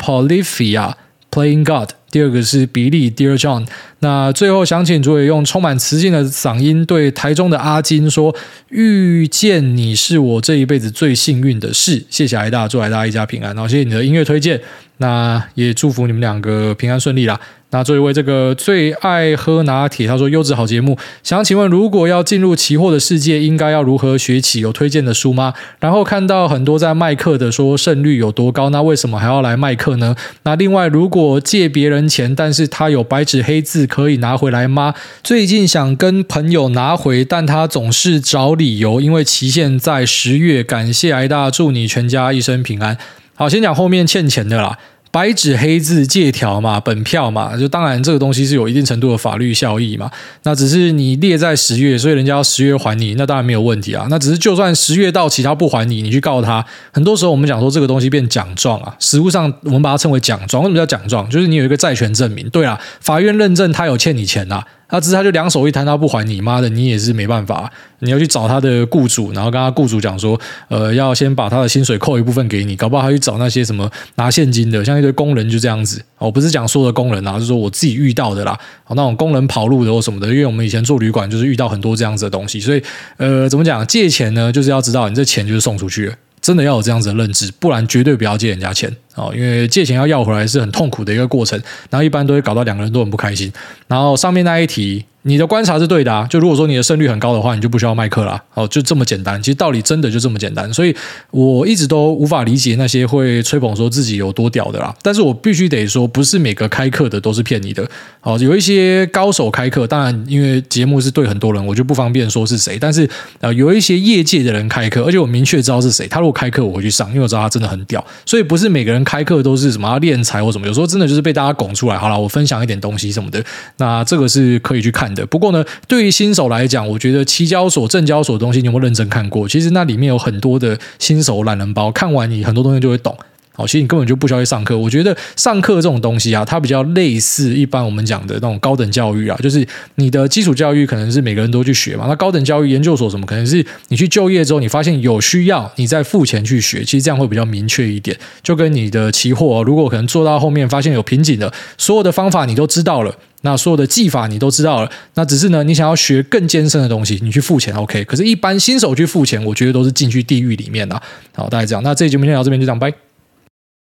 [0.00, 0.94] Polyphia
[1.30, 1.90] Playing God。
[2.08, 3.66] 第二个是比利，Dear John。
[3.98, 8.34] 那最后想请主委用充满磁性的嗓音对台中的阿金说
[8.70, 13.54] ：“遇见你是我这一辈子最幸运的事。”谢谢挨大，祝挨大一家平安。
[13.54, 14.58] 然后谢谢你的音乐推荐，
[14.98, 17.38] 那也祝福你们两个平安顺利啦。
[17.70, 24.60] 那这一位这个最爱喝拿铁，他说优质好节目，想请问如果要进入期货的世界，应该要如何学起？
[24.60, 25.52] 有推荐的书吗？
[25.80, 30.14] 然后看到很多在卖课的说胜率有多高，那为什么还要来卖课呢？
[30.44, 34.94] 那另外如果借别人钱，但是他有白纸黑字可以拿回来吗？
[35.24, 40.62] 最近想跟朋友拿回，但他总是找理由，因为期限在十月。
[40.62, 42.96] 感谢挨大，祝你全家一生平安。
[43.36, 44.76] 好，先讲后面欠钱的啦。
[45.12, 50.10] 白纸黑字借条嘛，本票嘛，就当然这个东西是有一定程度的法律效益嘛。
[50.42, 54.06] 那只是你列在十月，所以人家要十月还你，那当然没有问题啊。
[54.10, 56.62] 那只是就算十月到期他不还你，你去告他，
[56.92, 60.62] 很多时候我们讲说这个东西变奖状啊，实物上我们把它称为奖状。
[60.64, 61.26] 为什么叫奖状？
[61.30, 62.46] 就是你有一个债权证明。
[62.50, 64.66] 对啊，法院认证他有欠你钱、啊。
[64.88, 67.70] 他只是他就两手一摊，他不还你妈的，你也是没办法。
[68.00, 76.02] 你要去找他的雇主，然后跟他雇主讲说，呃，要先把他的薪水扣一部分给你，搞不好他去找那些什么拿现金的，像一堆工人就这样子。
[76.18, 78.58] 我不是讲说的工人啊，就是说我自己遇到的啦。
[78.90, 82.82] 那种工人跑路的或什么的，因为我们以前做旅馆就是遇到很多这样子的东西，所以
[83.16, 83.86] 呃，怎么讲？
[83.86, 86.14] 借钱呢，就是要知道你这钱就是送出去了。
[86.46, 93.52] 真的要有这样子的认知，不然绝对不要借人家钱哦，因为借钱要要回来是很痛苦的一个过程，然后一般都会搞到两个人都很不开心。
[93.88, 96.24] 然后上面那一题，你的观察是对的啊。
[96.30, 98.40] 就如果说你的胜率很高的话，你就不需要卖课啦。
[98.54, 99.42] 哦，就这么简单。
[99.42, 100.72] 其实道理真的就这么简单。
[100.72, 100.94] 所以
[101.32, 104.94] 我一直都无法理解那些会吹捧说自己有多屌的啦。
[105.02, 107.84] 但是我必须得说，不是每个开课的都是骗你的。
[108.22, 112.78] 哦，有一些高手开课，当然因为节目是对很多人，我就不方便说是谁。
[112.80, 113.08] 但是
[113.40, 116.06] 呃，有一些业界的人开课，而且我明确知道是谁。
[116.06, 118.04] 他如果开课，我会去上，因为我知道他真的很屌。
[118.24, 121.98] 所以不是每个人开课都是什么要敛财或什么，有时候真的就是被大家拱出来。
[121.98, 123.44] 好了，我分享一点东西什么的，
[123.78, 125.26] 那这个是可以去看的。
[125.26, 129.48] 不过呢，对于新手来讲，我觉得期交所、证交所的东西，你有没有认真看过？
[129.48, 133.16] 其实那里面有很多的新手懒人包，看完你很多东西就会懂。
[133.58, 134.76] 好，其实你根本就不需要去上课。
[134.76, 142.04] 我觉得上课这种东西啊，它比较类似一般我们讲的那种高等教育啊，就是你的基础教育可能是每个人都去学嘛。
[142.06, 146.84] 那高等教育研究所什么，可能是你去就业之后，你发现有需要，你再付钱去学。
[146.84, 148.14] 其实这样会比较明确一点。
[148.42, 158.04] 就跟你的期货，如果可能做到后面发现有瓶颈的，所有的方法你都知道了，那所有的技法你都知道了，那只是呢，你想要学更艰深的东西，你去付钱 OK。
[158.04, 161.00] 可是，一般新手去付钱，我觉得都是进去地狱里面的。
[161.34, 161.82] 好，大概这样。
[161.82, 163.05] 那这期节目先聊到这边，就这样，拜。